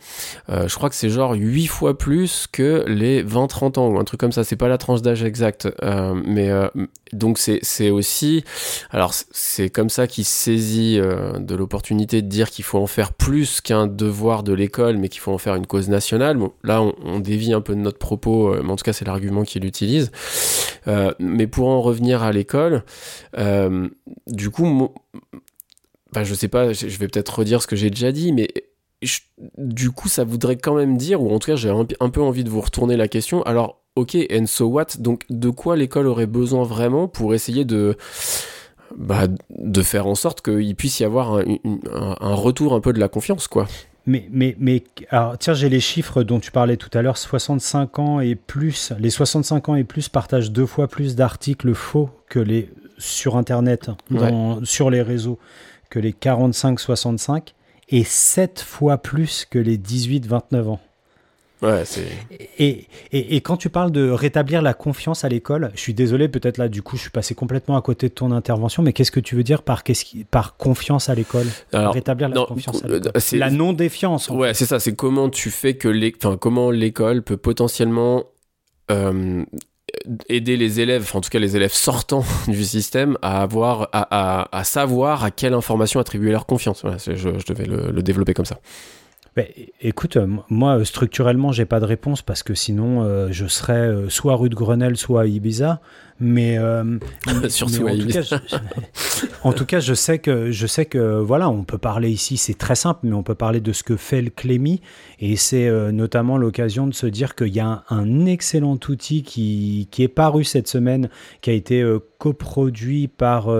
[0.49, 4.05] Euh, je crois que c'est genre 8 fois plus que les 20-30 ans ou un
[4.05, 4.45] truc comme ça.
[4.45, 5.69] C'est pas la tranche d'âge exacte.
[6.27, 6.51] Mais
[7.13, 8.45] donc c'est aussi.
[8.91, 13.61] Alors c'est comme ça qu'il saisit de l'opportunité de dire qu'il faut en faire plus
[13.61, 16.37] qu'un devoir de l'école, mais qu'il faut en faire une cause nationale.
[16.37, 19.05] Bon, là, on, on dévie un peu de notre propos, mais en tout cas, c'est
[19.05, 20.11] l'argument qu'il utilise.
[21.19, 22.83] Mais pour en revenir à l'école,
[23.37, 23.89] euh,
[24.27, 24.95] du coup, mo-
[26.13, 28.49] bah, je sais pas, je vais peut-être redire ce que j'ai déjà dit, mais
[29.59, 32.45] du coup, ça voudrait quand même dire, ou en tout cas, j'ai un, peu envie
[32.45, 33.43] de vous retourner la question.
[33.43, 37.97] Alors, ok, and so Donc, de quoi l'école aurait besoin vraiment pour essayer de,
[38.97, 43.09] bah, de faire en sorte qu'il puisse y avoir un, retour un peu de la
[43.09, 43.67] confiance, quoi?
[44.07, 44.85] Mais, mais, mais
[45.41, 47.17] tiens, j'ai les chiffres dont tu parlais tout à l'heure.
[47.17, 52.11] 65 ans et plus, les 65 ans et plus partagent deux fois plus d'articles faux
[52.29, 52.69] que les
[52.99, 55.39] sur Internet, dans- sur les réseaux,
[55.91, 57.55] que les 45-65
[57.91, 60.81] et 7 fois plus que les 18-29 ans.
[61.63, 62.07] Ouais, c'est.
[62.59, 66.29] Et, et, et quand tu parles de rétablir la confiance à l'école, je suis désolé,
[66.29, 69.13] peut-être là, du coup, je suis passé complètement à côté de ton intervention, mais qu'est-ce
[69.13, 71.47] que tu veux dire par, qu'est-ce qui- par confiance à l'école?
[71.73, 73.13] Alors, Rétablir la non, confiance à euh, l'école.
[73.19, 74.31] c'est- La non-défiance.
[74.31, 74.79] en Ouais, c'est ça.
[74.79, 78.25] C'est comment tu fais que les, enfin, comment l'école peut potentiellement
[78.91, 79.43] euh,
[80.29, 85.25] aider les élèves, en tout cas les élèves sortants du système, à avoir, à, savoir
[85.25, 86.85] à quelle information attribuer leur confiance.
[87.07, 88.59] Je, devais le, développer comme ça.
[89.81, 94.09] Écoute, euh, moi, euh, structurellement, j'ai pas de réponse parce que sinon, euh, je serais
[94.09, 95.81] soit rue de Grenelle, soit à Ibiza.
[96.21, 96.99] Mais, euh,
[97.49, 101.21] Surtout mais en, tout cas, je, en tout cas, je sais que, je sais que
[101.21, 103.97] voilà, on peut parler ici, c'est très simple, mais on peut parler de ce que
[103.97, 104.81] fait le Clémy.
[105.19, 109.23] Et c'est euh, notamment l'occasion de se dire qu'il y a un, un excellent outil
[109.23, 111.09] qui, qui est paru cette semaine,
[111.41, 113.51] qui a été euh, coproduit par,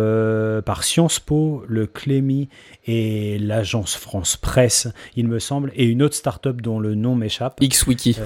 [0.65, 2.49] par Sciences Po, le Clémy
[2.87, 7.59] et l'agence France Presse, il me semble, et une autre start-up dont le nom m'échappe.
[7.61, 8.17] X-Wiki.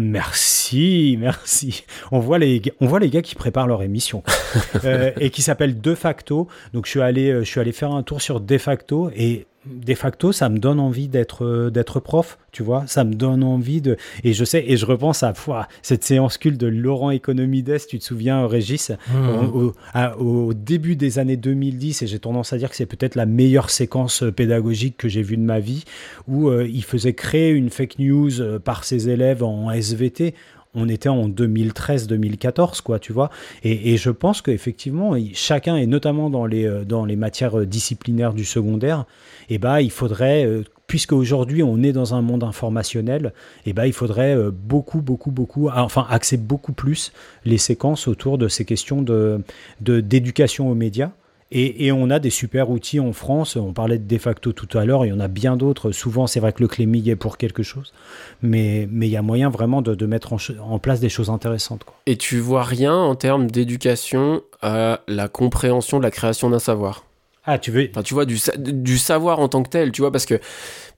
[0.00, 1.84] Merci, merci.
[2.10, 4.22] On voit les, gars- on voit les gars qui préparent leur émission
[4.84, 6.48] Euh, et qui s'appelle De facto.
[6.72, 9.46] Donc je suis allé, euh, je suis allé faire un tour sur De facto et
[9.66, 12.38] De facto, ça me donne envie d'être, euh, d'être prof.
[12.50, 13.98] Tu vois, ça me donne envie de.
[14.24, 15.34] Et je sais, et je repense à
[15.82, 17.76] cette séance culte de Laurent Economides.
[17.86, 19.28] Tu te souviens, Régis, Mmh.
[19.54, 19.72] au,
[20.18, 23.68] au- début des années 2010, et j'ai tendance à dire que c'est peut-être la meilleure
[23.68, 25.84] séquence euh, pédagogique que j'ai vue de ma vie,
[26.26, 28.30] où euh, il faisait créer une fake news
[28.64, 30.34] par ses élèves en SVT.
[30.74, 33.30] On était en 2013-2014, quoi, tu vois.
[33.64, 38.34] Et, je pense qu'effectivement, chacun, et notamment dans les, euh, dans les matières euh, disciplinaires
[38.34, 39.04] du secondaire,
[39.48, 43.32] eh ben, il faudrait, euh, puisque aujourd'hui on est dans un monde informationnel,
[43.66, 47.12] eh ben, il faudrait beaucoup, beaucoup, beaucoup, ah, enfin, axer beaucoup plus
[47.44, 49.42] les séquences autour de ces questions de-
[49.80, 51.10] d'éducation aux médias.
[51.52, 53.56] Et, on a des super outils en France.
[53.56, 55.04] On parlait de de facto tout à l'heure.
[55.04, 55.90] Il y en a bien d'autres.
[55.90, 57.92] Souvent, c'est vrai que le Clémy est pour quelque chose.
[58.40, 61.84] Mais il y a moyen vraiment de, mettre en, place des choses intéressantes.
[62.06, 67.04] Et tu vois rien en termes d'éducation à la compréhension de la création d'un savoir?
[67.52, 67.88] Ah, tu veux.
[67.90, 70.38] Enfin, tu vois, du, du savoir en tant que tel, tu vois, parce que,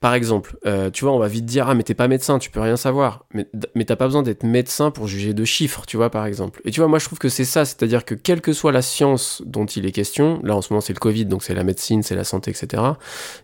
[0.01, 2.51] par exemple, euh, tu vois, on va vite dire, ah, mais t'es pas médecin, tu
[2.51, 3.25] peux rien savoir.
[3.33, 6.61] Mais, mais t'as pas besoin d'être médecin pour juger de chiffres, tu vois, par exemple.
[6.63, 8.83] Et tu vois, moi, je trouve que c'est ça, c'est-à-dire que quelle que soit la
[8.83, 11.63] science dont il est question, là, en ce moment, c'est le Covid, donc c'est la
[11.63, 12.83] médecine, c'est la santé, etc.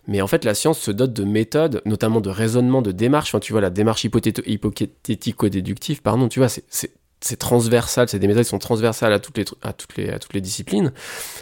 [0.06, 3.30] Mais en fait, la science se dote de méthodes, notamment de raisonnement, de démarche.
[3.30, 6.92] Enfin, tu vois, la démarche hypothético-déductive, pardon, tu vois, c'est-
[7.22, 10.18] c'est transversal, c'est des méthodes qui sont transversales à toutes les, à toutes les, à
[10.18, 10.92] toutes les disciplines.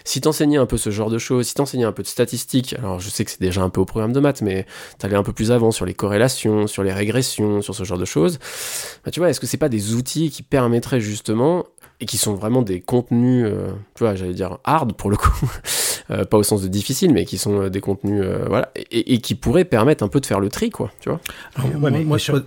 [0.05, 2.99] Si t'enseignais un peu ce genre de choses, si t'enseignais un peu de statistiques, alors
[3.01, 4.67] je sais que c'est déjà un peu au programme de maths, mais
[4.99, 8.05] t'allais un peu plus avant sur les corrélations, sur les régressions, sur ce genre de
[8.05, 8.39] choses,
[9.05, 11.65] bah, tu vois, est-ce que c'est pas des outils qui permettraient justement,
[12.01, 15.51] et qui sont vraiment des contenus, euh, tu vois, j'allais dire hard pour le coup,
[16.11, 19.15] euh, pas au sens de difficile, mais qui sont euh, des contenus, euh, voilà, et,
[19.15, 21.21] et qui pourraient permettre un peu de faire le tri, quoi, tu vois?
[21.57, 22.45] Alors, Ouais, moi, mais- moi, mais je, sur-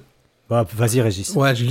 [0.51, 1.33] Bah, vas-y, Régis.
[1.33, 1.63] Ouais, je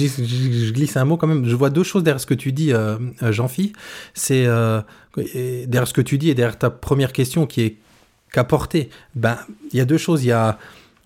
[0.73, 1.47] glisse, un mot quand même.
[1.47, 3.75] Je vois deux choses derrière ce que tu dis, euh, euh, Jean-Phi.
[4.15, 4.81] C'est euh,
[5.19, 7.77] derrière ce que tu dis et derrière ta première question qui est
[8.33, 8.89] qu'apporter.
[9.15, 9.37] Ben,
[9.71, 10.25] il y a deux choses.
[10.25, 10.57] Il y a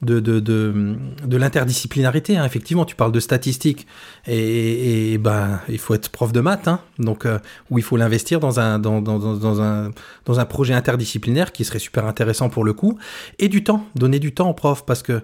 [0.03, 2.37] de, de, de, l'interdisciplinarité.
[2.37, 2.45] hein.
[2.45, 3.89] Effectivement, tu parles de statistiques
[4.29, 6.79] et, ben, il faut être prof de maths, hein.
[7.01, 7.27] donc
[7.71, 9.91] où il faut l'investir dans un, dans, dans, dans un,
[10.27, 12.99] dans un projet interdisciplinaire qui serait super intéressant pour le coup,
[13.39, 15.23] et du temps, donner du temps aux profs parce que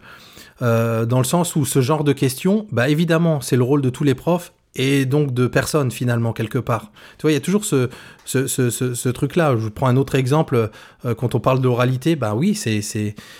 [0.62, 3.90] euh, dans le sens où ce genre de questions, bah évidemment, c'est le rôle de
[3.90, 6.92] tous les profs et donc de personne finalement quelque part.
[7.18, 7.90] Tu vois, il y a toujours ce,
[8.24, 9.56] ce, ce, truc-là.
[9.58, 10.70] Je prends un autre exemple.
[11.04, 12.80] euh, quand on parle d'oralité, bah oui, c'est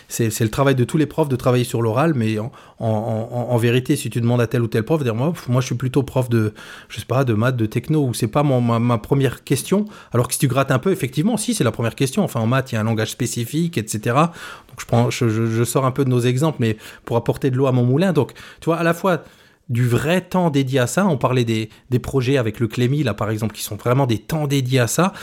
[0.09, 2.51] le travail de tous les profs de travailler sur l'oral, mais en,
[2.81, 5.67] en, en, vérité, si tu demandes à tel ou tel prof, dire moi, moi je
[5.67, 6.53] suis plutôt prof de,
[6.89, 9.85] je sais pas, de maths, de techno, ou c'est pas mon, ma, ma première question.
[10.13, 12.25] Alors que si tu grattes un peu, effectivement, si c'est la première question.
[12.25, 14.17] Enfin, en maths, il y a un langage spécifique, etc.
[14.17, 17.53] Donc je prends, je, je, je sors un peu de nos exemples, mais pour apporter
[17.53, 18.13] de l'eau à mon moulin.
[18.13, 19.23] Donc, tu vois, à la fois
[19.71, 21.07] du vrai temps dédié à ça.
[21.07, 24.19] On parlait des, des projets avec le Clémy, là, par exemple, qui sont vraiment des
[24.19, 25.15] temps dédiés à ça,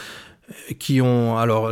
[0.49, 1.71] euh, qui ont, alors,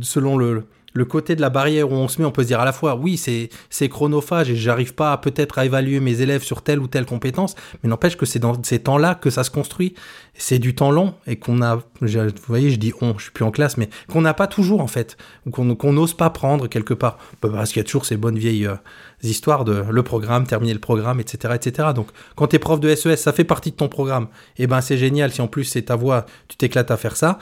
[0.00, 0.64] selon le,
[0.96, 2.72] le côté de la barrière où on se met, on peut se dire à la
[2.72, 6.88] fois, oui, c'est chronophage et j'arrive pas peut-être à évaluer mes élèves sur telle ou
[6.88, 9.94] telle compétence, mais n'empêche que c'est dans ces temps-là que ça se construit.
[10.34, 13.44] C'est du temps long et qu'on a, vous voyez, je dis on, je suis plus
[13.44, 15.16] en classe, mais qu'on n'a pas toujours en fait,
[15.46, 18.38] ou qu'on n'ose pas prendre quelque part, Bah, parce qu'il y a toujours ces bonnes
[18.38, 18.76] vieilles euh,
[19.22, 21.88] histoires de le programme, terminer le programme, etc., etc.
[21.94, 24.28] Donc, quand t'es prof de SES, ça fait partie de ton programme.
[24.58, 27.38] Et ben, c'est génial si en plus c'est ta voix, tu t'éclates à faire ça.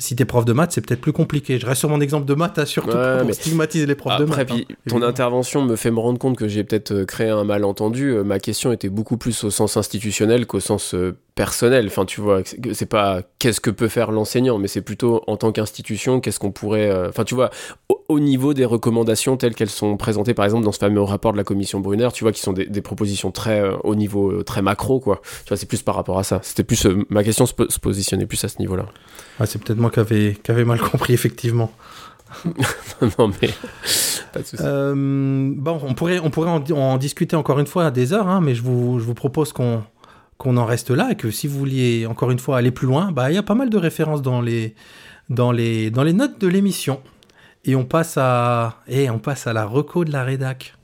[0.00, 1.58] Si t'es prof de maths, c'est peut-être plus compliqué.
[1.58, 4.46] Je reste sur mon exemple de maths, surtout Ouais, pour stigmatiser les profs de maths.
[4.46, 7.42] puis, hein, ton intervention me fait me rendre compte que j'ai peut-être euh, créé un
[7.44, 8.10] malentendu.
[8.12, 11.86] Euh, Ma question était beaucoup plus au sens institutionnel qu'au sens euh, personnel.
[11.86, 15.52] Enfin, tu vois, c'est- pas qu'est-ce que peut faire l'enseignant, mais c'est plutôt en tant
[15.52, 16.90] qu'institution, qu'est-ce qu'on pourrait.
[16.90, 17.50] euh, Enfin, tu vois,
[17.88, 21.30] au, au niveau des recommandations telles qu'elles sont présentées, par exemple, dans ce fameux rapport
[21.32, 24.32] de la commission Brunner, tu vois, qui sont des, des propositions très euh, au niveau
[24.32, 25.20] euh, très macro, quoi.
[25.44, 26.40] Tu vois, c'est plus par rapport à ça.
[26.42, 28.86] C'était plus euh, ma question se, se positionnait plus à ce niveau-là.
[29.38, 31.70] Ouais, c'est peut-être moi qui avais, qui avais mal compris, effectivement.
[33.18, 33.48] non, mais
[34.32, 34.62] pas de souci.
[34.62, 38.54] Bon, on pourrait, on pourrait en discuter encore une fois à des heures, hein, mais
[38.56, 39.82] je vous, je vous propose qu'on
[40.38, 43.12] qu'on en reste là et que si vous vouliez encore une fois aller plus loin,
[43.12, 44.74] bah il y a pas mal de références dans les
[45.28, 47.00] dans les notes de l'émission.
[47.64, 50.74] Et eh, on passe à la reco de la rédac.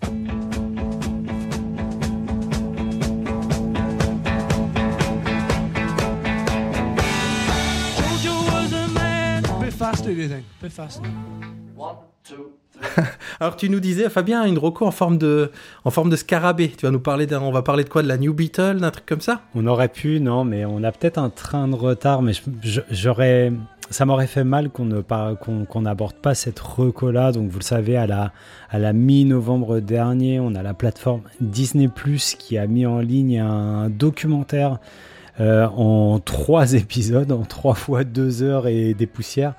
[13.41, 15.51] Alors tu nous disais, Fabien, une roco en forme de,
[15.85, 16.70] en forme de scarabée.
[16.77, 18.03] Tu vas nous parler d'un, on va parler de quoi?
[18.03, 19.43] De la New Beetle, d'un truc comme ça?
[19.55, 22.33] On aurait pu, non, mais on a peut-être un train de retard, mais
[22.91, 23.53] j'aurais,
[23.91, 27.33] ça m'aurait fait mal qu'on ne n'aborde pas cette reco-là.
[27.33, 28.33] Donc vous le savez, à la,
[28.70, 33.41] à la mi-novembre dernier, on a la plateforme Disney Plus qui a mis en ligne
[33.41, 34.79] un documentaire
[35.41, 39.55] euh, en trois épisodes, en trois fois deux heures et des poussières,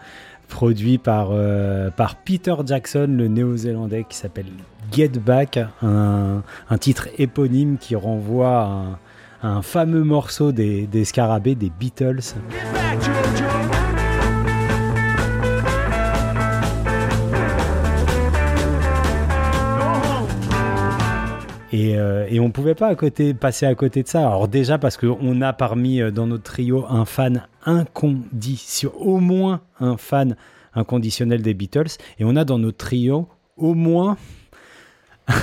[0.48, 4.48] produit par, euh, par Peter Jackson, le néo-zélandais, qui s'appelle
[4.92, 6.42] Get Back, un,
[6.80, 9.00] titre éponyme qui renvoie à un,
[9.42, 12.22] à un fameux morceau des, des Scarabées, des Beatles.
[21.78, 24.20] Et, euh, et on pouvait pas à côté, passer à côté de ça.
[24.20, 29.60] Alors déjà parce qu'on a parmi euh, dans notre trio un fan inconditionnel, au moins
[29.80, 30.38] un fan
[30.74, 34.16] inconditionnel des Beatles, et on a dans notre trio au moins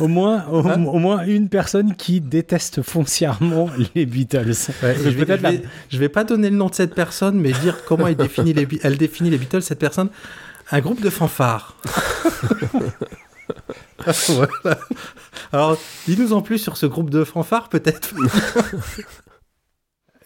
[0.00, 4.54] au moins au, Hein au moins une personne qui déteste foncièrement les Beatles.
[4.82, 7.52] Ouais, je, vais, la- vais, je vais pas donner le nom de cette personne, mais
[7.52, 10.08] dire comment elle définit les, Be- elle définit les Beatles, cette personne.
[10.72, 11.76] Un groupe de fanfares.
[15.52, 18.14] Alors, dis-nous en plus sur ce groupe de fanfares, peut-être.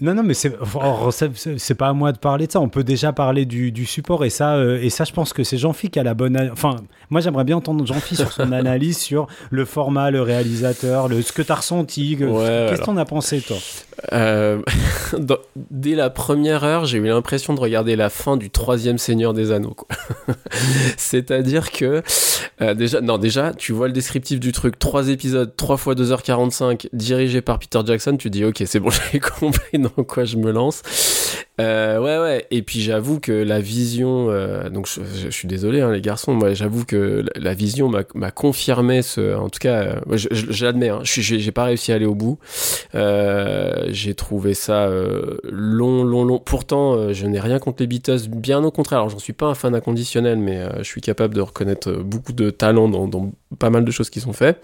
[0.01, 2.61] Non, non, mais c'est pas à moi de parler de ça.
[2.61, 5.43] On peut déjà parler du, du support et ça, euh, et ça, je pense que
[5.43, 6.51] c'est Jean-Phi qui a la bonne.
[6.53, 6.77] Enfin,
[7.11, 11.33] moi, j'aimerais bien entendre Jean-Phi sur son analyse sur le format, le réalisateur, le ce
[11.33, 12.17] que t'as ressenti.
[12.17, 12.79] que- Ouais, Qu'est-ce alors.
[12.81, 13.57] que t'en as pensé, toi?
[14.13, 14.63] Euh,
[15.19, 15.39] dans-
[15.71, 19.51] dès la première heure, j'ai eu l'impression de regarder la fin du troisième Seigneur des
[19.51, 19.75] Anneaux.
[20.97, 22.03] C'est-à-dire que
[22.61, 26.89] euh, déjà, non, déjà, tu vois le descriptif du truc, trois épisodes, 3 fois 2h45,
[26.93, 30.51] dirigé par Peter Jackson, tu dis ok, c'est bon, j'ai compris dans quoi je me
[30.51, 30.83] lance.
[31.61, 32.47] Euh, ouais, ouais.
[32.51, 36.55] Et puis j'avoue que la vision, euh, donc je, suis désolé hein, les garçons, moi
[36.55, 40.19] j'avoue que la, vision m'a confirmé ce, en tout cas, euh,
[40.61, 42.39] l'admets, hein, j'ai pas réussi à aller au bout.
[42.95, 44.89] Euh, j'ai trouvé ça
[45.43, 46.39] long, long, long.
[46.39, 49.01] Pourtant, je n'ai rien contre les Beatles, bien au contraire.
[49.01, 52.51] Alors, j'en suis pas un fan inconditionnel, mais je suis capable de reconnaître beaucoup de
[52.51, 54.63] talent dans, dans pas mal de choses qui sont faites.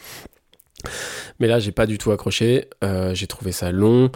[1.41, 2.69] Mais là, j'ai pas du tout accroché.
[2.83, 4.11] Euh, j'ai trouvé ça long.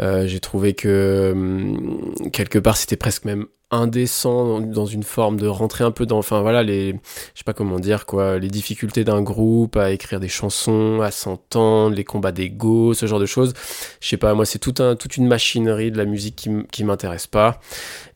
[0.00, 5.46] Euh, j'ai trouvé que hum, quelque part, c'était presque même indécent dans, une forme de
[5.46, 9.04] rentrer un peu dans, enfin voilà, les, je sais pas comment dire quoi, les difficultés
[9.04, 13.52] d'un groupe à écrire des chansons, à s'entendre, les combats d'ego, ce genre de choses.
[14.00, 17.26] Je sais pas, moi, c'est tout un, toute une machinerie de la musique qui m'intéresse
[17.26, 17.60] pas.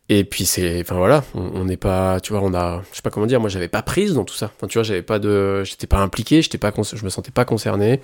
[0.09, 3.11] Et puis c'est, enfin voilà, on n'est pas, tu vois, on a, je sais pas
[3.11, 4.50] comment dire, moi j'avais pas prise dans tout ça.
[4.57, 7.44] Enfin tu vois, j'avais pas de, j'étais pas impliqué, j'étais pas, je me sentais pas
[7.44, 8.00] concerné.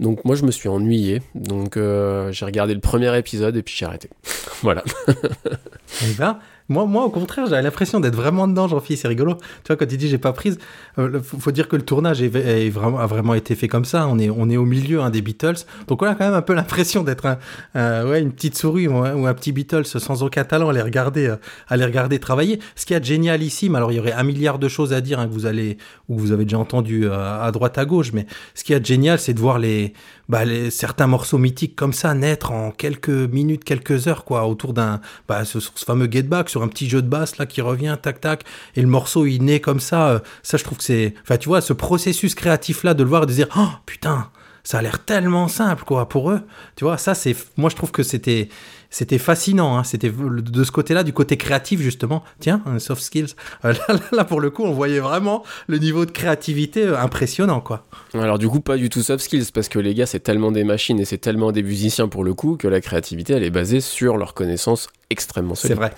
[0.00, 1.22] Donc moi je me suis ennuyé.
[1.34, 4.10] Donc euh, j'ai regardé le premier épisode et puis j'ai arrêté.
[4.62, 4.82] voilà.
[5.08, 6.38] Eh ben,
[6.68, 9.34] moi, moi, au contraire, j'avais l'impression d'être vraiment dedans, Jean-Philippe, c'est rigolo.
[9.34, 10.58] Tu vois, quand il dit j'ai pas prise,
[10.98, 14.06] euh, faut, dire que le tournage a vraiment été fait comme ça.
[14.08, 15.64] On est, on est au milieu hein, des Beatles.
[15.88, 17.26] Donc on a quand même un peu l'impression d'être
[17.74, 21.26] un, ouais, une petite souris ou un, petit Beatles sans aucun talent à les regarder,
[21.26, 21.36] euh,
[21.70, 22.60] regarder travailler.
[22.76, 25.00] Ce qui est génial ici, mais alors il y aurait un milliard de choses à
[25.00, 28.12] dire hein, que vous allez, ou vous avez déjà entendu euh, à droite à gauche,
[28.12, 29.92] mais ce qui est génial, c'est de voir les,
[30.32, 35.02] bah, certains morceaux mythiques comme ça naître en quelques minutes, quelques heures, quoi, autour d'un,
[35.28, 38.18] bah, ce, fameux get back, sur un petit jeu de basse là qui revient, tac
[38.22, 40.08] tac, et le morceau il naît comme ça.
[40.08, 43.10] euh, ça, je trouve que c'est, enfin, tu vois, ce processus créatif là de le
[43.10, 44.30] voir et de dire, oh putain,
[44.64, 46.40] ça a l'air tellement simple, quoi, pour eux.
[46.76, 48.48] Tu vois, ça, c'est, moi, je trouve que c'était,
[48.90, 49.76] c'était fascinant.
[49.76, 52.22] Hein, c'était de ce côté-là, du côté créatif justement.
[52.40, 53.34] Tiens, un soft skills.
[53.64, 56.98] Euh, là, là, là, pour le coup, on voyait vraiment le niveau de créativité euh,
[56.98, 57.84] impressionnant, quoi.
[58.14, 60.64] Alors du coup pas du tout soft skills parce que les gars c'est tellement des
[60.64, 63.80] machines et c'est tellement des musiciens pour le coup que la créativité elle est basée
[63.80, 65.76] sur leur connaissance extrêmement solide.
[65.76, 65.92] C'est vrai.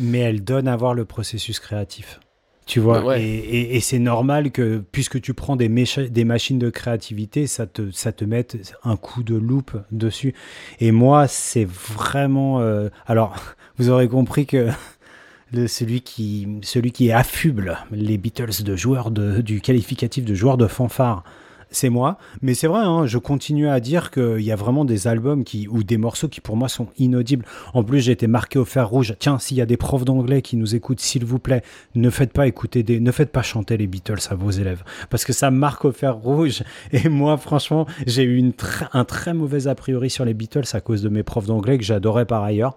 [0.00, 2.18] Mais elle donne à voir le processus créatif.
[2.64, 3.22] Tu vois, Ouais.
[3.22, 7.46] et, et- et c'est normal que puisque tu prends des, mécha- des machines de créativité,
[7.48, 10.32] ça te, ça te mette un coup de loupe dessus.
[10.80, 12.60] Et moi, c'est vraiment...
[12.60, 13.34] euh, alors,
[13.78, 14.68] vous aurez compris que
[15.52, 20.56] le- celui, qui, celui qui affuble les Beatles de joueurs de, du qualificatif de joueurs
[20.56, 21.24] de fanfare,
[21.72, 22.18] c'est moi.
[22.40, 25.66] Mais c'est vrai, hein, je continue à dire qu'il y a vraiment des albums qui,
[25.68, 27.44] ou des morceaux qui pour moi sont inaudibles.
[27.74, 29.14] En plus, j'ai été marqué au fer rouge.
[29.18, 31.62] Tiens, s'il y a des profs d'anglais qui nous écoutent, s'il vous plaît,
[31.94, 35.24] ne faites pas écouter des, ne faites pas chanter les Beatles à vos élèves, parce
[35.24, 36.62] que ça marque au fer rouge.
[36.92, 38.52] Et moi, franchement, j'ai eu une
[38.92, 41.84] un très mauvais a priori sur les Beatles à cause de mes profs d'anglais que
[41.84, 42.76] j'adorais par ailleurs.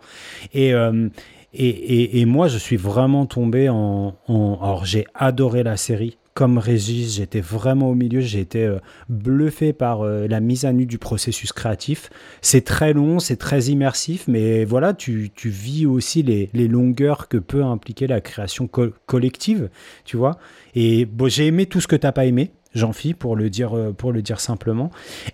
[0.53, 1.09] Et euh,
[1.57, 4.15] et, et moi, je suis vraiment tombé en.
[4.27, 8.19] en- alors, j'ai adoré la série comme Régis, j'étais vraiment au milieu.
[8.19, 12.09] J'ai été euh, bluffé par euh, la mise à nu du processus créatif.
[12.41, 17.37] C'est très long, c'est très immersif, mais voilà, tu, tu vis aussi les, longueurs que
[17.37, 19.69] peut impliquer la création co- collective,
[20.03, 20.37] tu vois.
[20.75, 22.51] Et bon, j'ai aimé tout ce que t'as pas aimé.
[22.73, 24.91] J'en fie pour le dire euh, pour le dire simplement.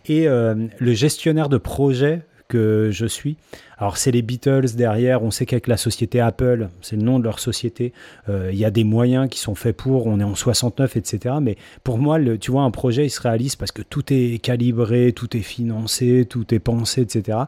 [0.08, 3.38] Et le gestionnaire de projet que je suis.
[3.82, 7.24] Alors c'est les Beatles derrière, on sait qu'avec la société Apple, c'est le nom de
[7.24, 7.94] leur société,
[8.30, 11.36] euh, il y a des moyens qui sont faits pour, on est en 69, etc.
[11.42, 15.14] Mais pour moi, tu vois, un projet, il se réalise parce que tout est calibré,
[15.14, 17.40] tout est financé, tout est pensé, etc.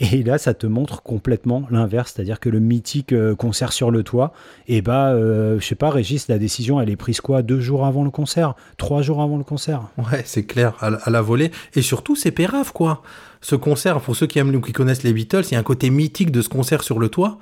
[0.00, 4.02] Et là, ça te montre complètement l'inverse, c'est-à-dire que le mythique euh, concert sur le
[4.02, 4.32] toit,
[4.66, 7.86] et bah, euh, je sais pas, Régis, la décision, elle est prise quoi Deux jours
[7.86, 9.82] avant le concert Trois jours avant le concert?
[9.98, 11.52] Ouais, c'est clair, à, la- à la volée.
[11.76, 13.02] Et surtout, c'est pérave, quoi.
[13.42, 15.62] Ce concert, pour ceux qui aiment ou qui connaissent les Beatles, il y a un
[15.62, 17.38] côté mythique de ce concert sur le toit.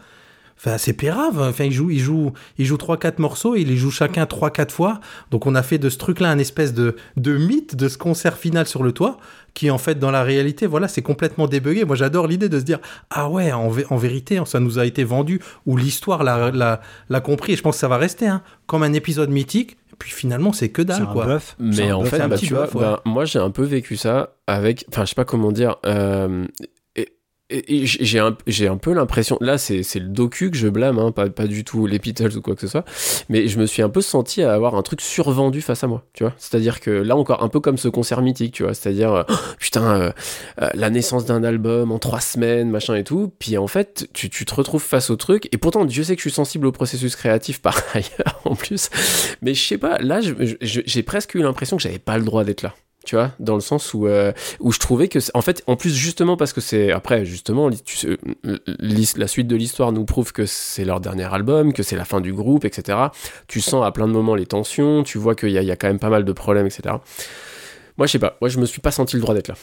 [0.57, 1.41] Enfin, c'est pérave.
[1.41, 4.51] Enfin, ils jouent, ils jouent, ils jouent trois, quatre morceaux, ils les jouent chacun trois,
[4.51, 5.01] quatre fois.
[5.33, 8.39] Donc, on a fait de ce truc-là un espèce de, de mythe de ce concert
[8.39, 9.17] final sur le toit,
[9.55, 11.85] qui en fait, dans la réalité, voilà, c'est complètement débugué.
[11.85, 12.79] Moi, j'adore l'idée de se dire,
[13.11, 17.55] ah ouais, en, vé- en vérité, ça nous a été vendu, ou l'histoire l'a, compris.
[17.55, 19.73] Et je pense que ça va rester, hein, comme un épisode mythique.
[19.93, 21.25] Et puis finalement, c'est que C'est dalle, un quoi.
[21.27, 21.57] bluff.
[21.61, 22.11] Mais un en bluff.
[22.11, 22.81] fait, bah, petit tu vois, bluff, ouais.
[22.81, 26.47] bah, moi j'ai un peu vécu ça avec, enfin je sais pas comment dire, euh,
[26.61, 26.74] et, et- et
[27.69, 31.29] j'ai un, j'ai un peu l'impression, là c'est le docu que je blâme, hein, pas,
[31.29, 32.85] pas du tout les Beatles ou quoi que ce soit,
[33.29, 36.05] mais je me suis un peu senti à avoir un truc survendu face à moi,
[36.13, 36.33] tu vois.
[36.39, 40.01] C'est-à-dire que là encore, un peu comme ce concert mythique, tu vois, c'est-à-dire, oh, putain,
[40.01, 40.13] euh,
[40.63, 44.31] euh, la naissance d'un album en trois semaines, machin et tout, puis en fait, tu,
[44.31, 46.73] tu te retrouves face au truc, et pourtant Dieu sait que je suis sensible au
[46.73, 48.91] processus créatif par ailleurs en plus,
[49.43, 50.21] mais je sais pas, là,
[50.61, 52.75] j'ai presque eu l'impression que j'avais pas le droit d'être là.
[53.05, 55.95] Tu vois, dans le sens où, euh, où je trouvais que, en fait, en plus,
[55.95, 56.91] justement, parce que c'est.
[56.93, 61.83] Après, justement, l'his- la suite de l'histoire nous prouve que c'est leur dernier album, que
[61.83, 62.99] c'est la fin du groupe, etc.
[63.49, 65.89] Tu sens à plein de moments les tensions, tu vois qu'il y y a quand
[65.89, 66.97] même pas mal de problèmes, etc.
[67.97, 69.55] Moi, je sais pas, moi, je me suis pas senti le droit d'être là.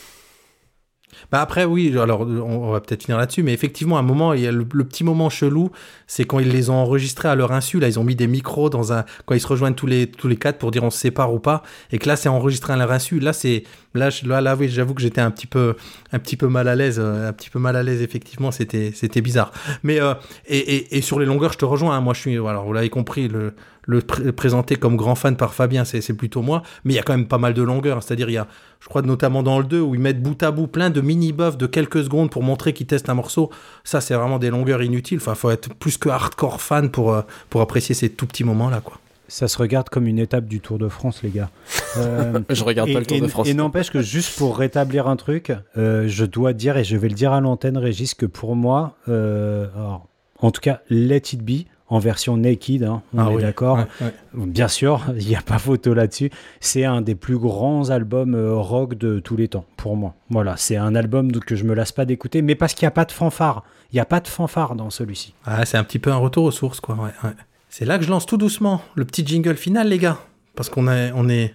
[1.32, 4.42] Bah après, oui, alors on va peut-être finir là-dessus, mais effectivement, à un moment, il
[4.42, 5.72] y a le, petit moment chelou,
[6.08, 7.80] c'est quand ils les ont enregistrés à leur insu.
[7.80, 9.06] Là, ils ont mis des micros dans un.
[9.26, 11.40] Quand ils se rejoignent tous les, tous les quatre pour dire on se sépare ou
[11.40, 13.20] pas, et que là, c'est enregistré à leur insu.
[13.20, 13.64] Là, c'est.
[13.94, 15.76] Là, là, là, oui, j'avoue que j'étais un petit peu,
[16.14, 18.94] un petit peu mal à l'aise, euh, un petit peu mal à l'aise, effectivement, c'était,
[18.96, 19.52] c'était bizarre.
[19.84, 20.14] Mais, euh,
[20.48, 22.02] et, et, et sur les longueurs, je te rejoins, hein.
[22.02, 22.36] moi, je suis.
[22.38, 23.54] Alors, vous l'avez compris, le,
[23.88, 27.00] le pré- présenter comme grand fan par Fabien, c'est, c'est plutôt moi, mais il y
[27.00, 28.04] a quand même pas mal de longueurs.
[28.04, 28.48] C'est-à-dire, il y a,
[28.80, 31.58] je crois, notamment dans le 2, où ils mettent bout à bout plein de mini-buffs
[31.58, 33.50] de quelques secondes pour montrer qu'ils testent un morceau.
[33.84, 35.18] Ça, c'est vraiment des longueurs inutiles.
[35.18, 38.82] Enfin, faut être plus que hardcore fan pour, euh, pour apprécier ces tout petits moments-là,
[38.82, 38.98] quoi.
[39.28, 41.50] Ça se regarde comme une étape du Tour de France, les gars.
[41.98, 43.48] Euh, Je regarde et, pas le Tour et- de France.
[43.50, 47.10] et n'empêche que juste pour rétablir un truc, euh, je dois dire, et je vais
[47.10, 50.08] le dire à l'antenne, Régis, que pour moi, euh, alors,
[50.40, 53.78] en tout cas, Let It Be, en version naked, hein, on Ah est oui, d'accord.
[53.78, 54.14] ouais, ouais.
[54.48, 56.32] Bien sûr, il n'y a pas photo là-dessus.
[56.62, 60.16] C'est un des plus grands albums euh, rock de tous les temps, pour moi.
[60.30, 62.92] Voilà, c'est un album que je me lasse pas d'écouter, mais parce qu'il n'y a
[62.92, 63.64] pas de fanfare.
[63.92, 65.34] Il n'y a pas de fanfare dans celui-ci.
[65.46, 66.96] Ah, c'est un petit peu un retour aux sources, quoi.
[66.96, 67.30] Ouais.
[67.70, 70.18] C'est là que je lance tout doucement le petit jingle final, les gars.
[70.56, 71.54] Parce qu'on est, on est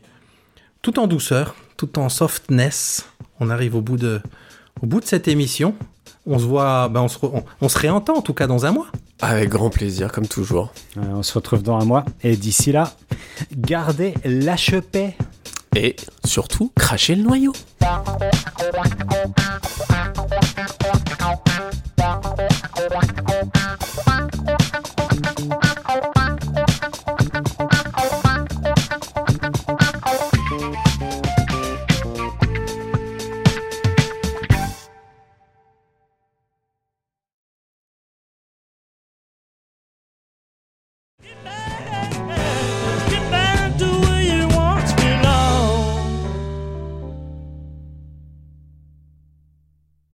[0.83, 3.09] tout en douceur, tout en softness.
[3.41, 4.21] On arrive au bout de,
[4.83, 5.75] au bout de cette émission.
[6.27, 8.67] On se voit, ben on, se re- on, on se réentend en tout cas dans
[8.67, 8.87] un mois.
[9.21, 10.73] Avec grand plaisir, comme toujours.
[10.99, 12.05] Euh, on se retrouve dans un mois.
[12.23, 12.93] Et d'ici là,
[13.57, 15.15] gardez l'HEP.
[15.75, 17.53] Et surtout, crachez le noyau.